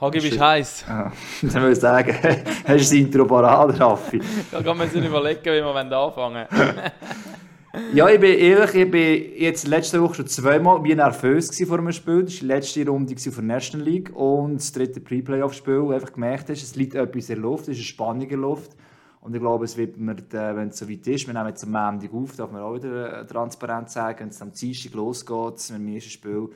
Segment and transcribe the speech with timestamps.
[0.00, 0.84] Hagi, bist du heiß?
[0.88, 1.12] Ja,
[1.42, 4.20] dann würde ich sagen, hast du das Intro parat, Raffi?
[4.50, 6.46] Da kann man sich überlegen, wie wir anfangen
[7.94, 11.92] Ja, ich bin ehrlich, ich bin jetzt letzte Woche schon zweimal wie nervös vor einem
[11.92, 12.24] Spiel.
[12.24, 16.12] Das war die letzte Runde von der National League und das dritte Pre-Playoff-Spiel, wo einfach
[16.12, 18.72] gemerkt hast, es liegt etwas in der Luft, es ist eine Spannung in der Luft.
[19.20, 21.72] Und ich glaube, es wird mir, wenn es so weit ist, wir nehmen jetzt am
[21.72, 25.78] Montag auf, darf man auch wieder äh, transparent sagen, wenn es am Dienstag losgeht, mit
[25.78, 26.48] dem ersten Spiel,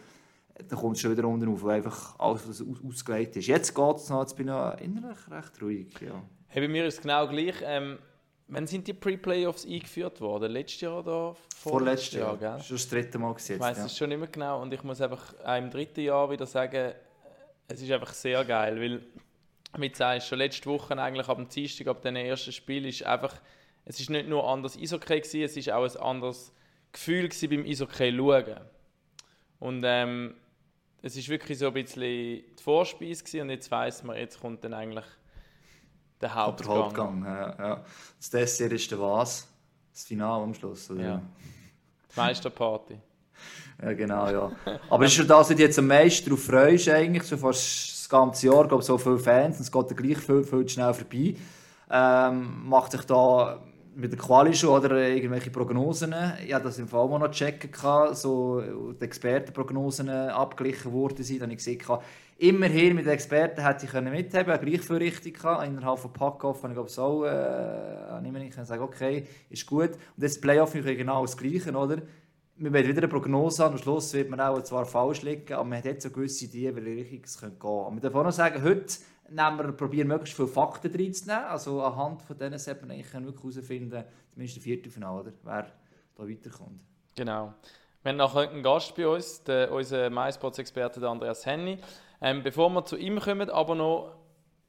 [0.55, 3.47] dann kommt es schon wieder unten auf, wo einfach alles was ausgelegt ist.
[3.47, 6.01] Jetzt geht es noch, jetzt bin ich innerlich recht ruhig.
[6.01, 6.23] Ja.
[6.47, 7.57] Hey, bei mir ist es genau gleich.
[7.65, 7.99] Ähm,
[8.49, 10.53] wann sind die Pre-Playoffs eingeführt worden?
[10.53, 12.41] Letztes Jahr oder vorletztes Jahr?
[12.41, 12.65] Jahr gell?
[12.65, 13.57] Schon das dritte Mal gesetzt.
[13.57, 13.87] Ich weiß ja.
[13.87, 16.93] es schon nicht mehr genau und ich muss einfach auch im dritten Jahr wieder sagen,
[17.67, 21.89] es ist einfach sehr geil, weil du sagst, schon letzte Woche eigentlich ab dem Dienstag,
[21.89, 23.35] ab dem ersten Spiel, ist einfach,
[23.85, 26.53] es ist nicht nur anders Eishockey gewesen, es ist auch ein anderes
[26.93, 28.61] Gefühl gewesen beim Eishockey schauen.
[29.59, 30.35] Und ähm,
[31.05, 34.73] es ist wirklich so ein bisschen die Vorspeise und jetzt weiss man, jetzt kommt dann
[34.73, 35.05] eigentlich
[36.19, 36.75] der Hauptgang.
[36.75, 37.85] Der Hauptgang, ja, ja.
[38.17, 39.47] Das Dessert ist der was?
[39.93, 41.03] Das Finale am Schluss, oder?
[41.03, 41.23] Ja.
[42.11, 42.99] Die Meisterparty.
[43.83, 44.53] ja, genau, ja.
[44.89, 48.09] Aber ist ja das, was du jetzt am meisten darauf freust, eigentlich, so fast das
[48.09, 51.37] ganze Jahr, glaube so viele Fans, und es geht dann gleich viel, viel schnell vorbei.
[51.91, 53.63] Ähm, macht sich da
[53.97, 56.15] mit der Quali schon oder irgendwelche Prognosen.
[56.45, 57.71] Ich habe das im Fall mal noch checken
[58.13, 61.41] so die Expertenprognosen abgeglichen worden sind.
[61.41, 61.81] Dann habe ich gesehen,
[62.39, 65.39] immerhin mit den Experten hätte ich mithaben, können, gleich viel richtig.
[65.39, 69.91] Innerhalb von Packoff habe ich glaube so, äh, nicht können sagen, okay, ist gut.
[69.91, 71.99] Und das Playoff ist genau das Gleiche, oder?
[72.57, 73.73] wir werden wieder eine Prognose haben.
[73.73, 76.77] Am Schluss wird man auch zwar falsch liegen, aber man hat jetzt so gewisse Ideen,
[76.77, 77.67] wie richtig es gehen könnte.
[77.67, 78.95] Und wir dürfen auch noch sagen, heute
[79.29, 81.45] nehmen wir, probieren möglichst viele Fakten reinzunehmen.
[81.45, 85.67] Also anhand von denen sollte man eigentlich wirklich herausfinden, zumindest im Viertelfinale, oder, wer
[86.17, 86.81] da weiterkommt.
[87.17, 87.55] Genau.
[88.03, 91.79] Wir haben noch einen Gast bei uns, der, unser MySports-Experte Andreas Henny.
[92.21, 94.17] Ähm, bevor wir zu ihm kommen, aber noch,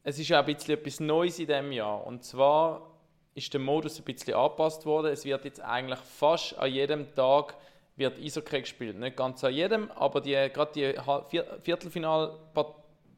[0.03, 2.06] es ist ja ein bisschen etwas Neues in diesem Jahr.
[2.06, 2.95] Und zwar
[3.33, 5.11] ist der Modus ein bisschen angepasst worden.
[5.11, 7.55] Es wird jetzt eigentlich fast an jedem Tag
[7.98, 8.98] wird Eishockey gespielt.
[8.98, 10.93] Nicht ganz an jedem, aber die, gerade die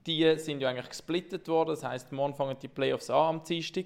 [0.07, 1.69] Viertelfinalpartien sind ja eigentlich gesplittet worden.
[1.69, 3.85] Das heißt, morgen fangen die Playoffs an am Dienstag.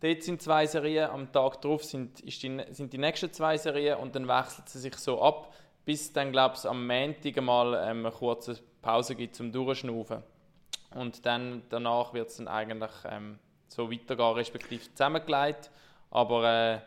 [0.00, 2.30] Dort sind zwei Serien, am Tag darauf sind, die,
[2.70, 5.54] sind die nächsten zwei Serien und dann wechselt sie sich so ab,
[5.84, 10.22] bis dann, glaube ich, am Montag mal ähm, eine kurze Pause gibt zum Durchschnaufen.
[10.94, 13.38] Und dann, danach wird es dann eigentlich ähm,
[13.68, 15.70] so weitergehen, respektive zusammengelegt.
[16.10, 16.78] Aber äh,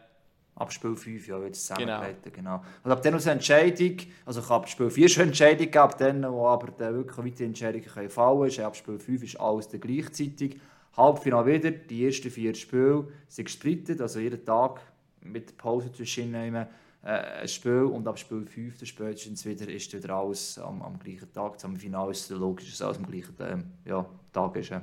[0.55, 2.31] Ab Spiel 5 ja, wird es zusammengehalten.
[2.31, 2.59] Genau.
[2.59, 2.66] genau.
[2.83, 6.31] Und ab dann aus Entscheidung, also ich habe Spiel 4 schon Entscheidung gegeben, ab dann,
[6.31, 9.81] wo aber dann wirklich weitere Entscheidungen können fallen können, ab Spiel 5 ist alles dann
[9.81, 10.59] gleichzeitig.
[10.95, 14.79] Halbfinale wieder, die ersten vier Spiele sind gesplittet, also jeden Tag
[15.21, 16.67] mit Pause zwischen ihnen
[17.05, 21.53] ein Spiel und ab Spiel 5 spätestens wieder ist wieder alles am, am gleichen Tag.
[21.63, 24.69] Am Finale ist es logisch, dass alles am gleichen ähm, ja, Tag ist.
[24.69, 24.81] Ja.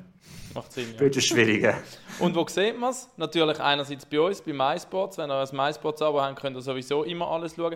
[0.54, 1.20] Macht Sinn, ja.
[1.20, 1.74] Schwierig.
[2.20, 3.08] Und wo sieht man es?
[3.16, 5.18] Natürlich einerseits bei uns, bei MySports.
[5.18, 7.74] Wenn ihr ein MySports-Abo habt, könnt ihr sowieso immer alles schauen.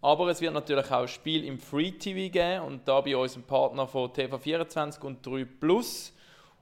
[0.00, 3.42] Aber es wird natürlich auch ein Spiel im Free TV geben und da bei unserem
[3.42, 6.12] Partner von TV24 und 3 Plus.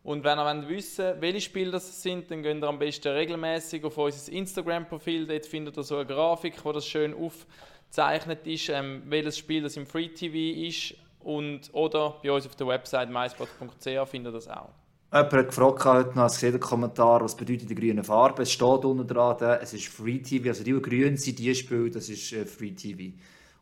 [0.06, 3.82] Und wenn ihr wissen wollt, welche Spiele das sind, dann geht ihr am besten regelmäßig
[3.82, 5.26] auf unser Instagram-Profil.
[5.26, 9.76] Dort findet ihr so eine Grafik, wo das schön aufgezeichnet ist, ähm, welches Spiel das
[9.76, 10.94] im Free TV ist.
[11.18, 14.68] Und, oder bei uns auf der Website mysport.ch findet ihr das auch.
[15.12, 18.42] Jemand hat gefragt, heute noch, gesehen, den Kommentar, was bedeutet die grüne Farbe?
[18.42, 21.90] Es steht unten dran, es ist Free TV, also die, die grün sind, die Spiele,
[21.90, 23.12] das ist äh, Free TV.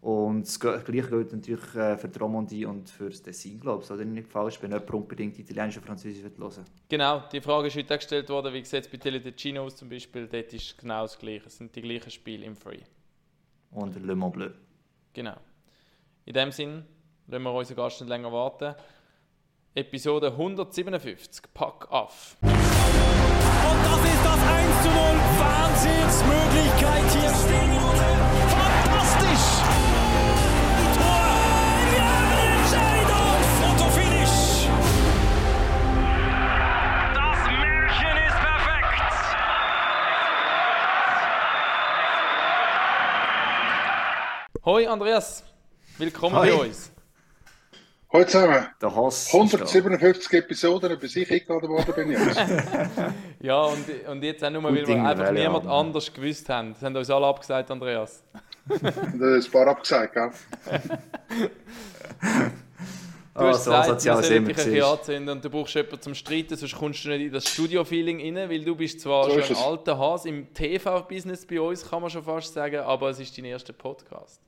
[0.04, 3.91] Und das Gleiche gilt natürlich äh, für die Romandie und für das Dessin, glaube ich.
[3.91, 7.97] Oder nicht falsch, wenn jemand unbedingt Italienisch oder Französisch hören Genau, die Frage ist heute
[7.97, 10.28] gestellt worden, wie sieht es bei Tele Ticino aus zum Beispiel.
[10.28, 11.47] Dort ist genau das Gleiche.
[11.47, 12.81] Es sind die gleichen Spiele im Free.
[13.70, 14.50] Und Le Mans Bleu.
[15.14, 15.37] Genau.
[16.26, 16.84] In dem Sinn,
[17.26, 18.75] lassen wir unseren Gast nicht länger warten.
[19.75, 22.37] Episode 157, Pack auf.
[22.43, 24.97] Und das ist das 1 zu 0.
[25.41, 27.73] Wahnsinnsmöglichkeit hier stehen.
[44.66, 45.44] Hoi Andreas,
[45.99, 46.49] willkommen Hi.
[46.49, 46.90] bei uns.
[48.11, 48.66] Hallo zusammen.
[48.81, 52.40] Der Hass 157 Episoden, bis ich eingeladen worden bin jetzt.
[53.40, 55.88] ja, und, und jetzt auch nur, weil wir einfach niemand haben.
[55.88, 56.72] anders gewusst haben.
[56.72, 58.25] Das haben uns alle abgesagt, Andreas.
[58.66, 60.31] das ist ein paar abgesagt, gell?
[63.34, 66.00] Du hast oh, gesagt, so wir sollen dich ein bisschen anzünden und du brauchst jemanden
[66.00, 69.43] zum Streiten, sonst kommst du nicht in das Studio-Feeling rein, weil du bist zwar so
[69.43, 73.20] schon ein alter Hase im TV-Business bei uns, kann man schon fast sagen, aber es
[73.20, 74.40] ist dein erster Podcast.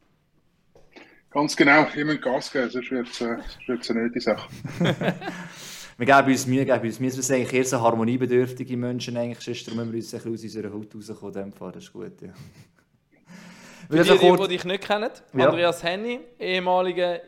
[1.30, 3.36] Ganz genau, immer Gas geben, sonst wird es äh,
[3.92, 4.48] eine nötige Sache.
[5.98, 7.14] wir geben uns Mühe, geben uns Mühe.
[7.14, 10.44] Wir sind eigentlich eher so harmoniebedürftige Menschen, eigentlich, sonst müssen wir uns ein bisschen aus
[10.44, 11.72] unserer Haut rauskommen.
[11.74, 12.32] Das ist gut, ja.
[13.90, 15.48] Für die, kurz- die dich nicht kennen, Ja.
[15.48, 17.20] Andreas Henny, ehemaliger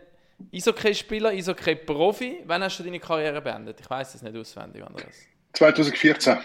[0.53, 2.45] Eishockey-Spieler, Eishockey-Profi.
[2.47, 3.81] Wann hast du deine Karriere beendet?
[3.81, 5.15] Ich weiß es nicht auswendig, Andreas.
[5.53, 6.39] 2014.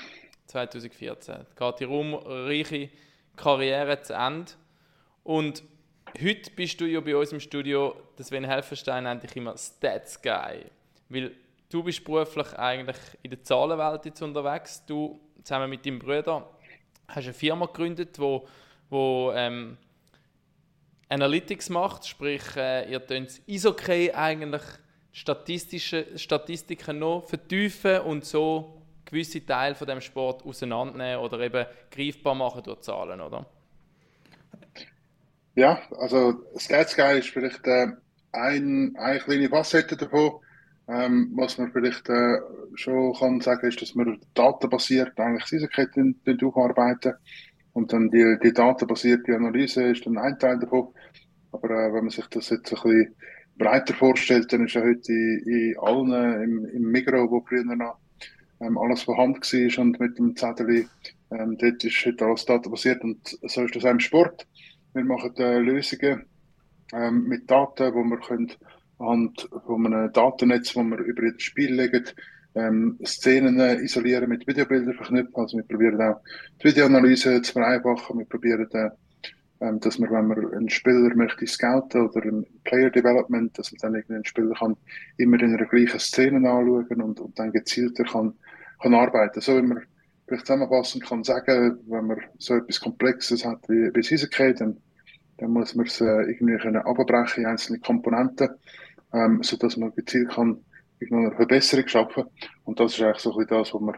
[0.48, 1.36] 2014.
[1.58, 2.90] Geht die ruhmreiche
[3.36, 4.52] Karriere zu Ende.
[5.24, 5.64] Und
[6.22, 10.22] heute bist du ja bei uns im Studio, der Sven Helferstein nennt dich immer Stats
[10.22, 10.66] Guy.
[11.10, 11.32] Weil
[11.70, 14.86] du bist beruflich eigentlich in der Zahlenwelt jetzt unterwegs.
[14.86, 16.48] Du zusammen mit deinem Bruder
[17.08, 18.48] hast eine Firma gegründet, wo,
[18.90, 19.78] wo ähm,
[21.10, 24.64] Analytics macht, sprich äh, ihr könnt Isokay eigentlich
[25.12, 32.34] statistische Statistiken noch vertiefen und so gewisse Teile von dem Sport auseinandernehmen oder eben greifbar
[32.34, 33.46] machen durch Zahlen, oder?
[35.56, 37.88] Ja, also Stats Guy ist vielleicht äh,
[38.32, 40.40] ein, eine kleine Facette davon.
[40.88, 42.40] Ähm, was man vielleicht äh,
[42.76, 47.14] schon kann sagen, ist, dass wir datenbasiert eigentlich Seisenketten aufarbeiten.
[47.72, 50.90] Und dann die, die datenbasierte Analyse ist dann ein Teil davon.
[51.52, 53.16] Aber äh, wenn man sich das jetzt ein bisschen
[53.58, 57.98] breiter vorstellt, dann ist ja heute in, in allen, im, im Migro, wo früher noch
[58.60, 60.88] ähm, alles von Hand war und mit dem Zettel,
[61.32, 64.48] ähm, dort ist heute alles datenbasiert und so ist das auch im Sport.
[64.94, 66.26] Wir machen äh, Lösungen
[66.94, 68.52] ähm, mit Daten, wo wir können
[69.00, 72.06] anhand von einem Datennetz, wo wir über das Spiel legen,
[72.56, 75.36] ähm, Szenen isolieren mit Videobildern verknüpfen.
[75.36, 76.22] Also wir probieren auch
[76.62, 78.20] die Videoanalyse zu vereinfachen.
[78.20, 78.92] Wir probieren, äh,
[79.80, 83.96] dass man, wenn man einen Spieler möchte scouten oder ein Player Development, dass man dann
[83.96, 84.78] irgendeinen Spieler kann
[85.18, 88.34] immer in einer gleichen Szene anschauen und, und dann gezielter kann,
[88.82, 89.42] kann arbeiten.
[89.42, 89.84] So wie man
[90.34, 94.78] vielleicht zusammenfassend kann sagen, wenn man so etwas Komplexes hat wie, wie Seisenketten, dann,
[95.38, 98.50] dann muss man es äh, irgendwie können abbrechen in einzelne Komponenten,
[99.14, 100.58] ähm, sodass man gezielt kann
[101.00, 102.24] irgendwo eine Verbesserung schaffen.
[102.64, 103.96] Und das ist eigentlich so ein bisschen das, was wir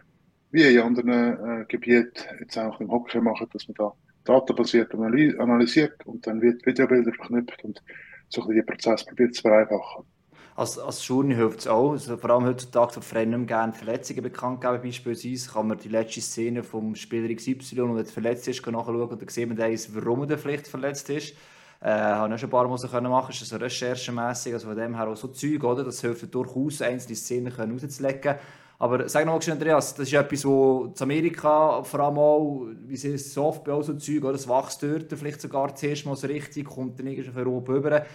[0.51, 3.93] wie in anderen äh, Gebieten jetzt auch im Hockey machen, dass man da
[4.25, 7.81] datenbasiert analy analysiert und dann wird Videobilder verknüpft und
[8.29, 10.05] so ein bisschen den Prozess probiert zu vereinfachen.
[10.57, 11.92] Als, als Journey hilft es auch.
[11.92, 15.78] Also vor allem heutzutage, wo die Vereine nicht gerne Verletzungen bekannt geben, beispielsweise, kann man
[15.78, 19.57] die letzte Szene vom Spieler XY, und er verletzt ist, nachschauen und dann sieht man
[19.57, 21.34] warum er vielleicht verletzt ist.
[21.81, 24.78] Äh, habe ich schon ein paar Mal so können machen, ist so recherchemässig, also von
[24.78, 25.84] dem her auch so Zeug, oder?
[25.84, 28.36] Das hilft durchaus, einzelne Szenen können rauszulegen.
[28.80, 32.96] Aber sag noch mal, Andreas, das ist etwas, wo in Amerika vor allem auch, wie
[32.96, 34.34] sie es so oft bei so Zeug, oder?
[34.34, 38.06] Das wächst dort vielleicht sogar zuerst mal so richtig, kommt dann irgendwie von Europa rüber.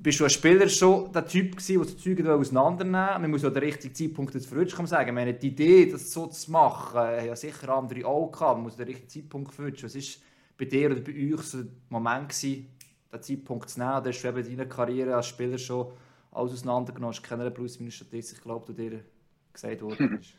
[0.00, 3.50] Bist du als Spieler schon der Typ gewesen, der das Zeug auseinandernehmen Man muss ja
[3.50, 5.08] den richtigen Zeitpunkt jetzt verwünschen, kann sagen.
[5.08, 8.56] Ich meine, die Idee, das so zu machen, äh, haben ja sicher andere auch gehabt.
[8.56, 9.86] Man muss den richtigen Zeitpunkt verwünschen.
[9.86, 10.24] Was war
[10.56, 12.68] bei dir oder bei euch so der Moment gewesen,
[13.12, 13.96] den Zeitpunkt zu nehmen?
[13.96, 15.92] Oder hast du eben in deiner Karriere als Spieler schon
[16.30, 17.14] alles auseinandergenommen?
[17.14, 19.04] Hast du keine plus minus Statistik, glaube die dir
[19.52, 20.34] gesagt worden ist?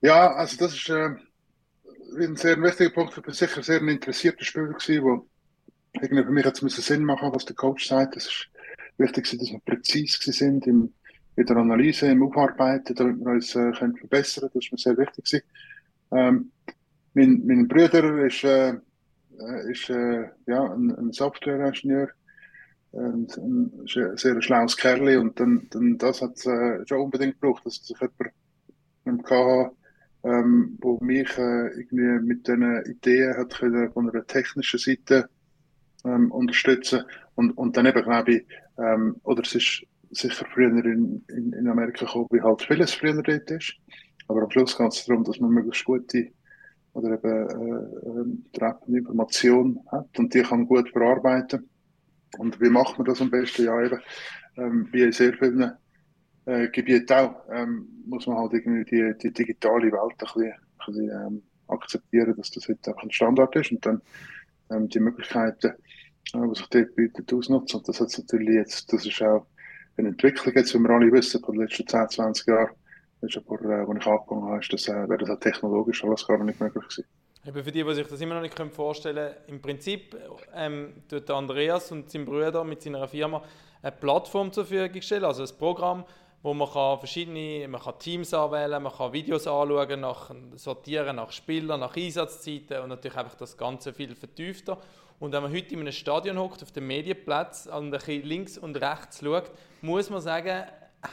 [0.00, 1.16] Ja, also das ist äh,
[2.16, 3.16] ein sehr wichtiger Punkt.
[3.16, 5.26] Ich bin sicher sehr ein interessierter Spieler gewesen, wo
[5.94, 8.16] irgendwie für mich jetzt müssen Sinn machen, was der Coach sagt.
[8.16, 8.48] Es ist
[8.98, 10.92] wichtig, dass wir präzise sind in
[11.36, 14.50] der Analyse, im Aufarbeiten, damit wir uns äh, können verbessern.
[14.52, 15.44] Das ist mir sehr wichtig.
[16.10, 16.50] Ähm,
[17.14, 22.08] mein, mein Bruder ist, äh, äh, ist äh, ja, ein, ein Softwareingenieur
[22.90, 27.40] und ein sehr, sehr schlaues Kerl und dann, dann das hat es äh, schon unbedingt
[27.40, 28.32] gebraucht, dass sich jemand
[29.04, 29.72] im KH
[30.24, 35.28] ähm, wo mich äh, irgendwie mit diesen Ideen hat können von einer technischen Seite
[36.04, 38.46] ähm, unterstützen und, und dann eben glaube ich,
[38.78, 43.22] ähm, oder es ist sicher früher in, in, in Amerika gekommen, wie halt vieles früher
[43.22, 43.74] dort ist,
[44.28, 46.30] aber am Schluss geht es darum, dass man möglichst gute
[46.92, 51.68] oder eben äh, ähm, treffende Information hat und die kann gut verarbeiten.
[52.38, 53.64] Und wie macht man das am besten?
[53.64, 54.00] Ja, eben,
[54.56, 55.72] ähm, wie in sehr vielen
[56.44, 60.86] äh, Gebieten auch, ähm, muss man halt irgendwie die, die digitale Welt ein bisschen, ein
[60.86, 64.02] bisschen ähm, akzeptieren, dass das heute einfach ein Standard ist und dann
[64.70, 65.74] ähm, die Möglichkeiten,
[66.32, 67.78] die sich dort bieten, ausnutzen.
[67.78, 69.46] Und das hat natürlich jetzt, das ist auch
[69.96, 72.70] eine Entwicklung jetzt, wie wir alle wissen, von den letzten 10, 20 Jahren,
[73.20, 76.04] das ist vor, äh, als ich angefangen habe, ist das, äh, wäre das auch technologisch
[76.04, 77.04] alles gar nicht möglich gewesen.
[77.46, 80.16] Eben für die, die sich das immer noch nicht vorstellen können, im Prinzip
[80.54, 83.42] ähm, tut Andreas und sein Bruder mit seiner Firma
[83.82, 86.04] eine Plattform zur Verfügung stellen, also ein Programm,
[86.42, 91.32] wo man kann verschiedene, man kann Teams anwählen, man kann Videos anschauen, nach, sortieren nach
[91.32, 94.78] Spielern, nach Einsatzzeiten und natürlich einfach das Ganze viel vertiefter.
[95.20, 98.56] Und wenn man heute in einem Stadion hockt, auf dem Medienplatz und ein bisschen links
[98.56, 99.50] und rechts schaut,
[99.82, 100.64] muss man sagen,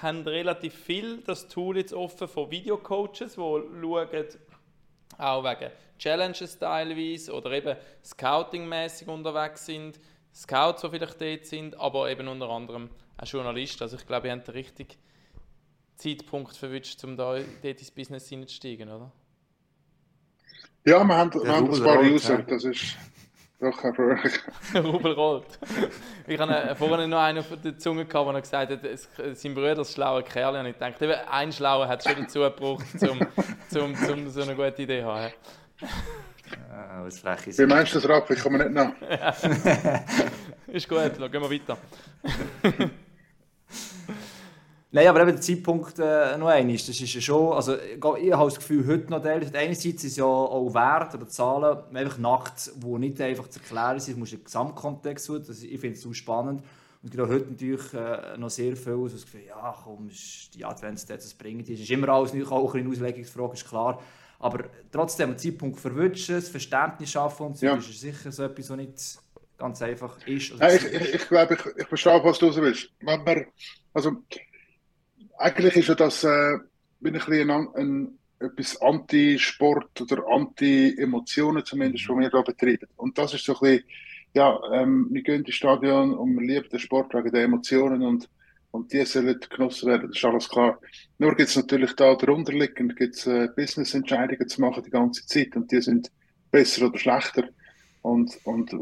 [0.01, 4.25] haben relativ viel das Tool jetzt offen von Videocoaches, die schauen,
[5.17, 9.99] auch wegen Challenges teilweise oder eben Scouting-mäßig unterwegs sind,
[10.33, 13.83] Scouts, die vielleicht dort sind, aber eben unter anderem auch Journalisten.
[13.83, 14.95] Also ich glaube, ihr habt den richtigen,
[15.95, 19.11] Zeitpunkt verwünscht, um da dort ins Business hineinzusteigen, oder?
[20.85, 22.97] Ja, wir haben, wir haben ein paar User, das ist
[23.71, 24.33] doch erfreulich.
[24.75, 25.59] Rubel rollt.
[26.27, 29.09] Ich habe vorhin noch einen auf der Zunge gehabt, der gesagt hat, es-
[29.41, 30.55] sein Bruder ist ein schlauer Kerl.
[30.57, 33.19] Und ich dachte, eben, ein Schlauer hat es schon dazu gebraucht, um
[33.69, 35.33] zum, zum so eine gute Idee zu haben.
[36.69, 37.59] Ja, was frech ist.
[37.59, 38.29] Wie meinst du das, Raff?
[38.29, 38.91] Ich komme nicht nach.
[40.67, 41.77] Ist gut, dann gehen wir weiter.
[44.95, 48.31] Nein, aber eben der Zeitpunkt äh, noch einmal, das ist ja schon, also ich, ich
[48.31, 52.17] habe das Gefühl, heute noch teilweise, einerseits ist es ja auch Wert oder Zahlen, einfach
[52.17, 56.01] nackt, wo nicht einfach zu erklären sind, muss den Gesamtkontext tun, das, ich finde es
[56.01, 56.63] so spannend.
[57.03, 60.63] Und gerade heute natürlich äh, noch sehr viel, so das Gefühl, ja komm, ist die
[60.63, 61.77] Adventszeit, das bringt es.
[61.81, 64.01] ist immer alles auch eine Auslegungsfrage, ist klar.
[64.39, 67.75] Aber trotzdem, einen Zeitpunkt verwünschen, das Verständnis schaffen und so, Ja.
[67.75, 69.19] ist sicher so etwas, was nicht
[69.57, 70.53] ganz einfach ist.
[70.53, 72.89] oder Ja, ich, ich, ich glaube, ich, ich verstehe, was du so willst.
[73.01, 73.45] Wenn man,
[73.93, 74.23] also,
[75.37, 76.57] eigentlich ist ja das äh,
[76.99, 82.87] bin ich ein, bisschen ein, ein, etwas Anti-Sport oder Anti-Emotionen zumindest, was wir da betreiben.
[82.97, 83.83] Und das ist so ein bisschen,
[84.33, 88.29] ja, ähm, wir gehen ins Stadion und wir lieben den Sport wegen der Emotionen und,
[88.71, 90.79] und die sollen genossen werden, das ist alles klar.
[91.17, 95.55] Nur gibt es natürlich da darunter liegend gibt's, äh, Business-Entscheidungen zu machen die ganze Zeit
[95.55, 96.11] und die sind
[96.51, 97.47] besser oder schlechter.
[98.01, 98.77] Und, und äh,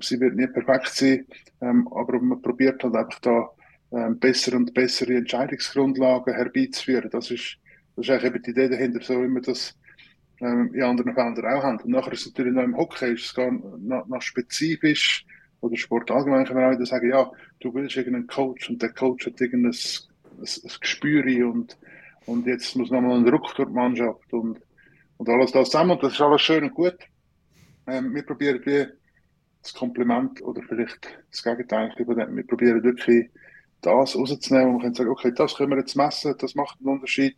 [0.00, 1.26] sie wird nie perfekt sein,
[1.62, 3.48] ähm, aber man probiert halt einfach da
[3.92, 7.10] ähm, bessere und bessere Entscheidungsgrundlagen herbeizuführen.
[7.10, 7.56] Das ist,
[7.96, 9.74] das ist eigentlich die Idee dahinter, so wie wir das
[10.40, 11.80] ähm, in anderen Feldern auch haben.
[11.80, 15.24] Und nachher ist es natürlich noch im Hockey, ist es gar noch, noch spezifisch,
[15.60, 17.30] oder Sport allgemein kann man auch wieder sagen, ja,
[17.60, 21.76] du willst irgendeinen Coach und der Coach hat irgendein ein, ein Gespür und,
[22.26, 24.60] und jetzt muss nochmal ein Ruck durch die Mannschaft und,
[25.16, 26.96] und alles das zusammen und das ist alles schön und gut.
[27.86, 28.62] Ähm, wir probieren
[29.62, 31.92] das Kompliment oder vielleicht das Gegenteil.
[31.96, 33.28] Wir probieren wirklich
[33.80, 36.88] das rauszunehmen und wir können sagen, okay, das können wir jetzt messen, das macht einen
[36.88, 37.36] Unterschied.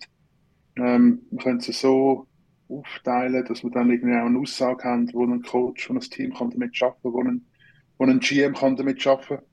[0.76, 2.26] Ähm, wir können es so
[2.68, 6.32] aufteilen, dass wir dann irgendwie auch eine Aussage haben, wo ein Coach, wo ein Team
[6.34, 7.46] kann damit arbeiten kann, wo ein,
[7.98, 9.44] wo ein GM kann damit arbeiten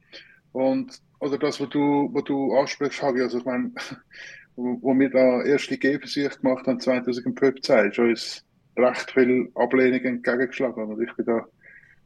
[0.51, 3.71] und oder das, was du, was du ansprichst, Hagi, also ich meine,
[4.55, 8.45] wo, wo wir da erste Gehversuche gemacht haben, 2015, ist uns
[8.77, 11.45] recht viel Ablehnung entgegengeschlagen und ich bin da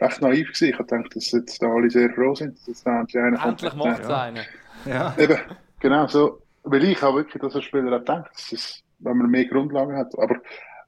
[0.01, 0.69] recht naiv gewesen.
[0.69, 3.45] Ich habe gedacht, dass jetzt da alle sehr froh sind, dass jetzt da endlich einer.
[3.45, 4.21] Endlich macht es Ja.
[4.23, 4.45] einen.
[4.85, 5.15] Ja.
[5.17, 5.37] Eben,
[5.79, 6.41] genau so.
[6.63, 9.95] Weil ich auch wirklich, dass ein Spieler auch denkt, dass es, wenn man mehr Grundlagen
[9.95, 10.17] hat.
[10.17, 10.35] Aber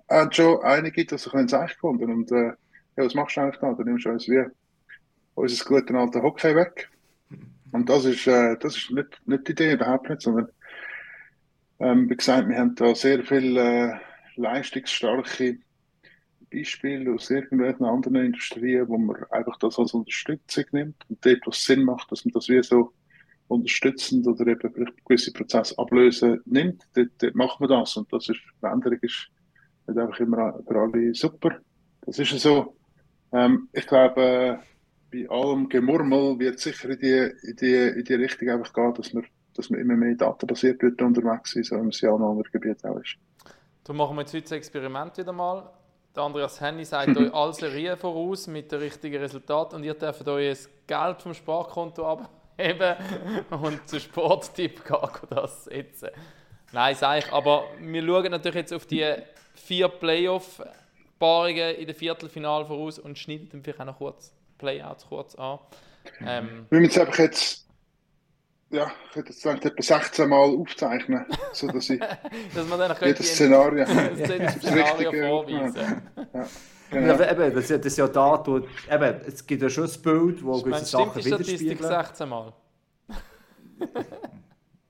[0.07, 2.11] er hat schon einige, das ein bisschen gefunden.
[2.11, 2.53] Und äh,
[2.95, 3.73] ja, was machst du eigentlich da?
[3.73, 4.45] Du nimmst uns wie
[5.35, 6.89] unser guten alten Hockey weg.
[7.71, 10.47] Und das ist, äh, das ist nicht, nicht die Idee, überhaupt nicht, sondern
[11.79, 13.99] ähm, wie gesagt, wir haben da sehr viele äh,
[14.35, 15.57] leistungsstarke
[16.51, 21.63] Beispiele aus irgendwelchen anderen Industrien, wo man einfach das als Unterstützung nimmt und dort, was
[21.63, 22.93] Sinn macht, dass man das wie so
[23.53, 27.95] unterstützend oder eben vielleicht gewisse Prozesse ablösen nimmt, dort, dort macht man das.
[27.97, 29.29] Und das ist, Veränderung ist
[29.87, 31.57] nicht einfach immer für alle super.
[32.01, 32.75] Das ist ja so.
[33.31, 34.57] Ähm, ich glaube, äh,
[35.11, 39.13] bei allem Gemurmel wird sicher in die, in die, in die Richtung einfach gehen, dass
[39.13, 42.51] man, dass man immer mehr datenbasiert wird unterwegs sind, so wie es ja in anderen
[42.51, 43.15] Gebieten auch ist.
[43.83, 45.69] Darum machen wir jetzt heute das Experiment wieder mal.
[46.15, 50.27] Der Andreas Henny sagt euch alle Serien voraus mit den richtigen Resultaten und ihr dürft
[50.27, 52.05] euch das Geld vom Sparkonto
[52.57, 52.95] abheben
[53.49, 56.09] und zu Sporttipp gehen das setzen.
[56.71, 57.31] Nein, sage ich.
[57.31, 59.05] Aber wir schauen natürlich jetzt auf die
[59.55, 65.35] vier Playoff-Paarungen in der Viertelfinale voraus und schneiden dann vielleicht auch noch kurz Playouts kurz
[65.35, 65.59] an.
[66.25, 67.67] Ähm, Wir müssen einfach jetzt,
[68.71, 71.99] ja, ich hätte jetzt gedacht, etwa 16 Mal aufzeichnen, sodass ich
[72.55, 73.85] dass man dann jedes Szenario.
[73.85, 75.75] das Szenario vorweisen
[76.33, 76.47] Ja, Ja,
[76.93, 77.13] genau.
[77.13, 80.01] eben, das, ist ja- das ist ja da, wo, eben, es gibt ja schon ein
[80.01, 82.03] Bild, wo gewisse Sachen die Statistik widerspiegeln.
[82.03, 82.53] 16 Mal?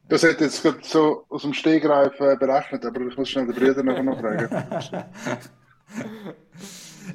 [0.10, 3.56] Das hätte jetzt gerade so aus dem Stegreif äh, berechnet, aber ich muss schnell den
[3.56, 4.48] Brüder nachher noch fragen.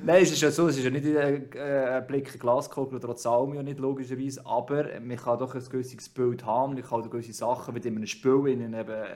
[0.04, 3.14] Nein, es ist ja so, es ist ja nicht ein äh, Blick in Glaskugel oder
[3.14, 7.10] Zahlen ja nicht logischerweise, aber man kann doch ein gewisses Bild haben, man kann auch
[7.10, 9.06] gewisse Sachen mit in einem Spiel innen eben, äh,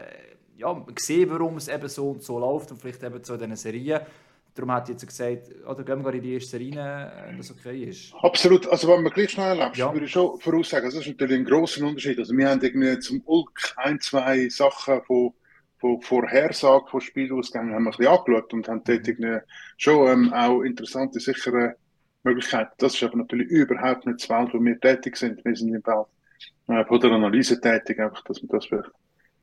[0.56, 3.56] ja, sehen, warum es eben so und so läuft und vielleicht eben so in diesen
[3.56, 4.00] Serien.
[4.54, 8.12] Darum hat jetzt gesagt, oder gehen wir in die erste rein, wenn das okay ist.
[8.21, 9.92] Absolut, also wenn man gleich schnell erlebst, Ja.
[9.92, 12.18] würde ich schon voraussagen, also das ist natürlich ein grosser Unterschied.
[12.18, 15.32] Also wir haben irgendwie zum Ulk ein, zwei Sachen von,
[15.78, 19.38] von Vorhersage von Spielausgängen haben wir ein bisschen angeschaut und haben dort irgendwie
[19.78, 21.76] schon ähm, auch interessante, sichere
[22.23, 22.73] Möglichkeiten.
[22.78, 25.42] Das ist aber natürlich überhaupt nicht das Feld, wo wir tätig sind.
[25.44, 26.06] Wir sind im Feld
[26.68, 28.90] äh, von der Analyse tätig, einfach, dass wir das vielleicht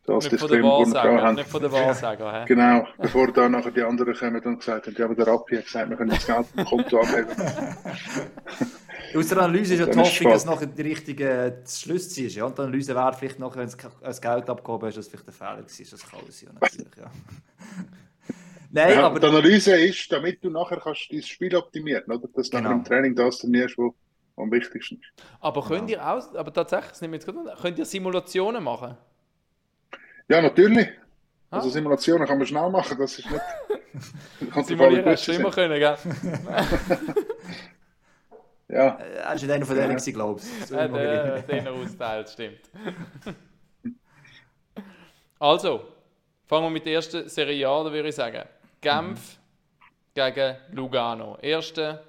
[0.09, 1.35] als Nicht Disclaimer noch Wahrsager, haben.
[1.35, 2.33] nicht von der Wahrsager.
[2.41, 2.45] hä?
[2.47, 5.65] Genau, bevor da nachher die anderen kommen und gesagt haben, ja, aber der Rappi hat
[5.65, 7.27] gesagt, wir können das Geld vom Konto abheben.
[9.15, 10.53] Aus der Analyse ist ja die Hoffnung, dass spät.
[10.53, 12.35] nachher die richtige Schluss ziehst.
[12.35, 12.45] Ja?
[12.45, 15.27] Und die Analyse wäre vielleicht nachher, wenn es das Geld abgehoben hast, dass es vielleicht
[15.27, 15.63] ein Fehler war.
[15.63, 17.11] Das kann alles sein, natürlich, ja.
[18.71, 22.27] Nein, Ja, aber die Analyse ist, damit du nachher kannst dein Spiel optimieren, oder?
[22.35, 22.69] Dass du Genau.
[22.69, 23.93] nachher im Training das trainierst, was
[24.37, 25.23] am wichtigsten ist.
[25.41, 28.95] Aber könnt ihr auch, aber tatsächlich, das nehme ich jetzt unter, könnt ihr Simulationen machen?
[30.29, 30.87] Ja, natürlich.
[31.51, 31.57] Ah.
[31.57, 33.43] Also Simulationen kann man schnell machen, das ist nicht...
[34.67, 35.97] Simulieren hast du immer können, gell?
[38.71, 41.41] Ja, er ist nicht einer von denen, gewesen, glaube Äh, immer der, wieder.
[41.41, 42.69] den er austeilt, stimmt.
[45.39, 45.87] also,
[46.45, 48.47] fangen wir mit der ersten Serie an, da würde ich sagen.
[48.79, 49.39] Genf
[50.13, 51.39] gegen Lugano.
[51.41, 52.03] Erste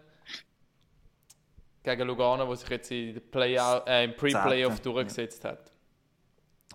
[1.83, 5.70] gegen Lugano, wo sich jetzt in der Play äh, im Pre-Playoff durchgesetzt hat.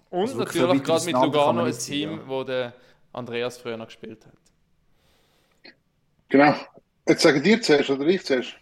[0.10, 2.28] Und Also so natürlich gerade mit Lugano ein Team, ja.
[2.28, 2.74] wo der
[3.14, 5.74] Andreas früher noch gespielt hat.
[6.30, 6.56] genau.
[7.08, 8.56] Jetzt sagen dir zuerst oder ich zuerst?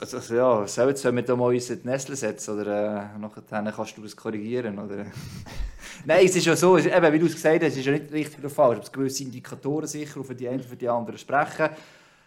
[0.00, 3.72] Also, ja, sollen sollen wir da mal uns in die Nestle setzen oder äh, nachher
[3.72, 4.80] kannst du das korrigieren?
[4.80, 5.06] Oder?
[6.04, 7.86] Nein, es ist ja so, es ist, eben, wie du es gesagt hast, es ist
[7.86, 8.78] ja nicht richtig oder falsch.
[8.78, 11.68] Es gibt gewisse Indikatoren sicher, die für die einen für die anderen sprechen.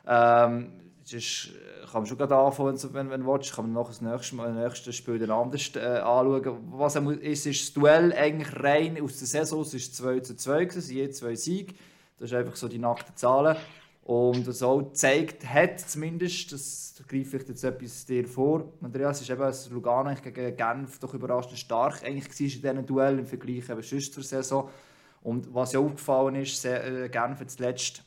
[0.08, 0.72] Ähm,
[1.04, 1.50] sonst
[1.92, 3.54] kann man schon gerade anfangen, wenn, wenn, du willst.
[3.56, 6.58] Kann man nachher das nächste, Mal, das nächste Spiel dann anders äh, anschauen.
[6.72, 10.20] Was er muss- ist, ist das Duell eigentlich rein aus der Saison, es ist 2
[10.22, 11.74] zu 2 gewesen, je zwei Siege.
[12.18, 13.56] Das ist einfach so die nackten Zahlen.
[14.04, 19.30] Und das auch gezeigt hat, zumindest, das greife ich jetzt etwas dir vor, Andreas, ist
[19.30, 23.70] eben, dass Lugano gegen Genf doch überraschend stark eigentlich war in diesen Duell im Vergleich
[23.70, 24.70] eben sonst zur Saison.
[25.22, 28.04] Und was ja aufgefallen ist, äh, Genf hat zuletzt,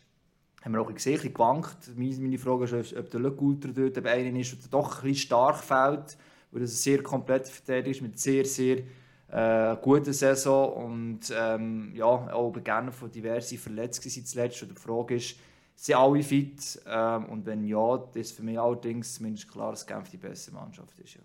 [0.62, 1.90] haben wir auch gesehen, ein bisschen gewankt.
[1.96, 5.26] Meine Frage ist, ob der Le Coulter dort eben einer ist, der doch ein bisschen
[5.26, 6.16] stark fällt,
[6.50, 8.82] weil das ein sehr komplett verteidigt ist mit sehr, sehr
[9.28, 14.62] äh, guten Saison und ähm, ja, auch bei Genf von diverse verletzt waren zuletzt.
[14.62, 15.36] Und die Frage ist,
[15.74, 16.80] sind alle fit?
[16.86, 20.52] Ähm, und wenn ja, das ist für mich allerdings zumindest klar, dass Genf die beste
[20.52, 21.14] Mannschaft ist.
[21.14, 21.20] Ja.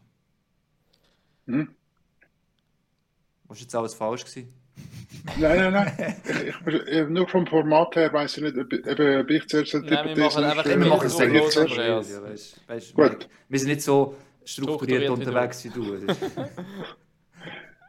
[1.48, 1.76] Mhm.
[3.44, 4.54] Was jetzt alles falsch gewesen?
[5.38, 6.16] Nein, nein, nein.
[6.24, 9.84] ich, ich, ich, nur vom Format her weiß ich nicht, ob, ob, ich zuerst eine
[9.86, 12.12] Nein, wir Hypothese machen einfach immer Wir machen es los, zuerst- Andreas.
[12.12, 13.20] Ja, weißt, weißt, Gut.
[13.20, 15.84] wir, wir sind nicht so strukturiert, Strukturiert unterwegs wie du.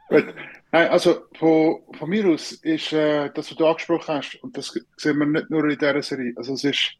[0.09, 0.33] Gut.
[0.71, 4.79] Nein, also von, von mir aus ist äh, das, was du angesprochen hast, und das
[4.97, 6.33] sehen wir nicht nur in dieser Serie.
[6.35, 6.91] Also es ist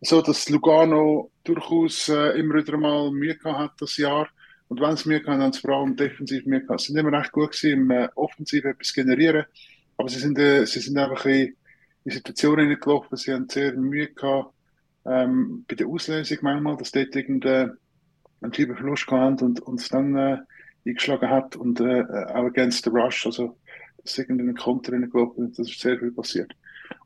[0.00, 4.28] so, dass Lugano durchaus äh, immer wieder mal Mühe gehabt hat das Jahr.
[4.68, 6.80] Und wenn haben, haben sie vor allem defensiv Mühe gehabt.
[6.80, 9.46] Sie sind immer recht gut gewesen, im äh, Offensiv etwas generieren.
[9.96, 11.56] Aber sie sind, äh, sie sind einfach in,
[12.04, 13.16] in Situationen hineingelaufen.
[13.16, 14.52] Sie haben sehr Mühe gehabt
[15.06, 17.72] ähm, bei der Auslösung manchmal, dass dort irgendein
[18.40, 20.38] einen Schieberverlust gehabt und uns dann äh,
[20.86, 23.56] eingeschlagen hat und äh, auch against the rush, also
[24.02, 26.52] dass irgendein Konter reingelaufen ist, das ist sehr viel passiert.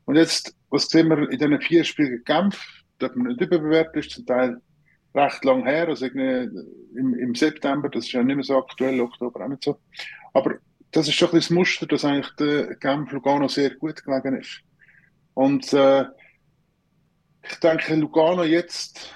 [0.05, 4.11] Und jetzt, was sehen wir in diesen vier Spielen Genf, dass man nicht überbewertet ist,
[4.11, 4.61] zum Teil
[5.15, 9.45] recht lang her, also im, im September, das ist ja nicht mehr so aktuell, Oktober
[9.45, 9.77] auch nicht so.
[10.33, 10.55] Aber
[10.91, 14.61] das ist schon ein das Muster, dass eigentlich der Genf Lugano sehr gut gelegen ist.
[15.33, 16.05] Und äh,
[17.43, 19.13] ich denke, Lugano jetzt,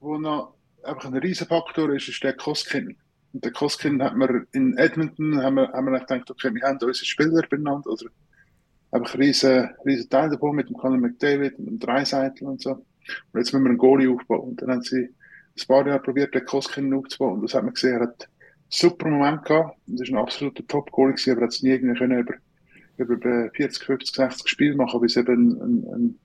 [0.00, 2.96] wo noch einfach ein Riesenfaktor ist, ist der Koskin.
[3.32, 6.78] Und der Koskin hat man in Edmonton, haben wir, haben wir gedacht, okay, wir haben
[6.80, 8.06] unsere Spieler benannt, oder
[8.90, 12.70] einfach ein riesen, riesen Teil davon mit dem Conor McDavid und dem Dreiseitel und so.
[12.72, 12.86] Und
[13.34, 14.50] jetzt müssen wir einen Goalie aufbauen.
[14.50, 15.14] Und dann haben sie
[15.62, 17.34] ein paar Jahre probiert, den Koskin aufzubauen.
[17.34, 18.32] Und das hat man gesehen, er hat einen
[18.68, 19.78] super Moment gehabt.
[19.86, 22.34] Das ist ein absoluter gewesen, aber er hat es nie irgendwie können über,
[23.14, 26.18] über 40, 50, 60 Spiele machen, bis eben ein, ein,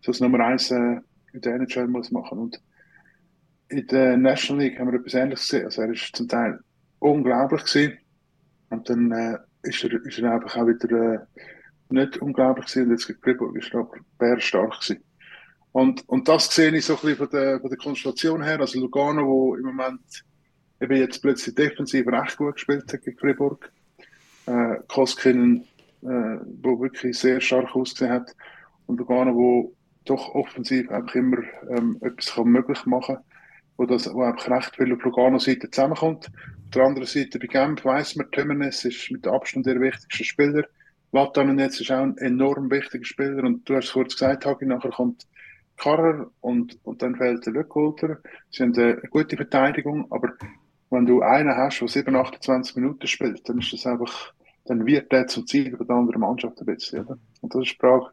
[0.00, 1.00] so das Nummer 1 äh,
[1.32, 2.38] in der NHL muss machen.
[2.38, 2.60] Und
[3.68, 5.64] in der National League haben wir etwas Ähnliches gesehen.
[5.66, 6.58] Also er ist zum Teil
[6.98, 7.98] unglaublich gewesen.
[8.70, 11.18] Und dann äh, ist, er, ist er einfach auch wieder äh,
[11.88, 12.84] nicht unglaublich gewesen.
[12.84, 15.02] Und jetzt gegen Fribourg ist er aber bärenstark gewesen.
[15.74, 18.60] Und, und das sehe ich so ein bisschen von der, von der Konstellation her.
[18.60, 20.24] Also Lugano, wo im Moment
[20.80, 23.72] eben jetzt plötzlich defensiv recht gut gespielt hat gegen Fribourg.
[24.46, 25.64] Äh, Koskinen,
[26.02, 28.36] äh, wo wirklich sehr stark ausgesehen hat.
[28.86, 33.24] Und Lugano, wo doch offensiv einfach immer ähm, etwas kann möglich machen kann
[33.76, 36.26] wo das wo einfach recht viel auf Lugano-Seite zusammenkommt.
[36.26, 40.64] Auf der anderen Seite bei Genf weiss man, Tömenes ist mit Abstand der wichtigste Spieler.
[41.10, 44.66] Vatanen jetzt ist auch ein enorm wichtiger Spieler und du hast es kurz gesagt, Hagi,
[44.66, 45.26] nachher kommt
[45.76, 48.18] Karrer und, und dann fällt der Löckholter.
[48.50, 50.32] Sie haben eine gute Verteidigung, aber
[50.90, 54.32] wenn du einen hast, der 7, 28 Minuten spielt, dann ist das einfach,
[54.64, 57.18] dann wird der zum Ziel von der anderen Mannschaft ein bisschen, oder?
[57.40, 58.10] Und das ist die Frage,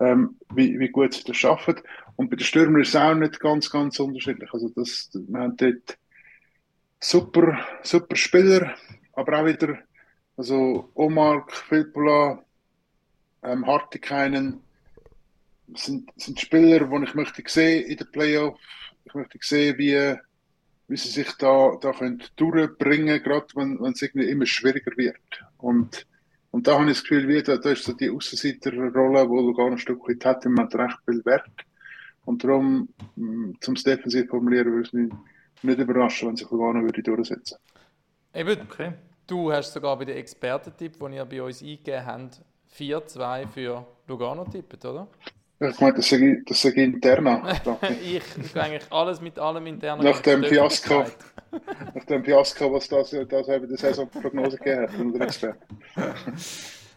[0.00, 1.76] ähm, wie, wie gut sie das schaffen.
[2.16, 4.52] Und bei den Stürmern ist es auch nicht ganz, ganz unterschiedlich.
[4.52, 5.98] Also das, wir haben dort
[7.00, 8.74] super, super Spieler,
[9.14, 9.78] aber auch wieder,
[10.36, 12.44] also Omar, Filppula,
[13.42, 14.60] ähm, Hartikainen,
[15.76, 18.58] sind, sind Spieler, die ich möchte sehen in den Playoff.
[19.04, 20.16] Ich möchte sehen, wie,
[20.88, 25.16] wie sie sich da, da können durchbringen gerade wenn, wenn es irgendwie immer schwieriger wird.
[25.58, 26.06] Und,
[26.50, 29.72] und da habe ich das Gefühl, wie, da, da ist so die Außenseiterrolle, die Lugano
[29.72, 31.50] ein Stück weit hat, im Moment recht viel wert.
[32.24, 35.12] Und darum, mh, zum defensiv formulieren, würde es mich
[35.62, 37.58] nicht überraschen, wenn sich Lugano würde durchsetzen
[38.34, 38.92] Eben, Okay.
[39.26, 42.42] du hast sogar bei den Expertentipp, den ihr bei uns eingegeben habt,
[42.76, 45.08] 4-2 für Lugano tippet, oder?
[45.60, 47.52] Ich meine, das sage das ich interna.
[48.02, 48.22] ich.
[48.52, 50.00] gehe eigentlich alles mit allem intern.
[50.02, 51.04] Nach dem Fiasko.
[51.94, 55.56] Nach dem Fiasko, was das, das eben die Saisonprognose gegeben hat.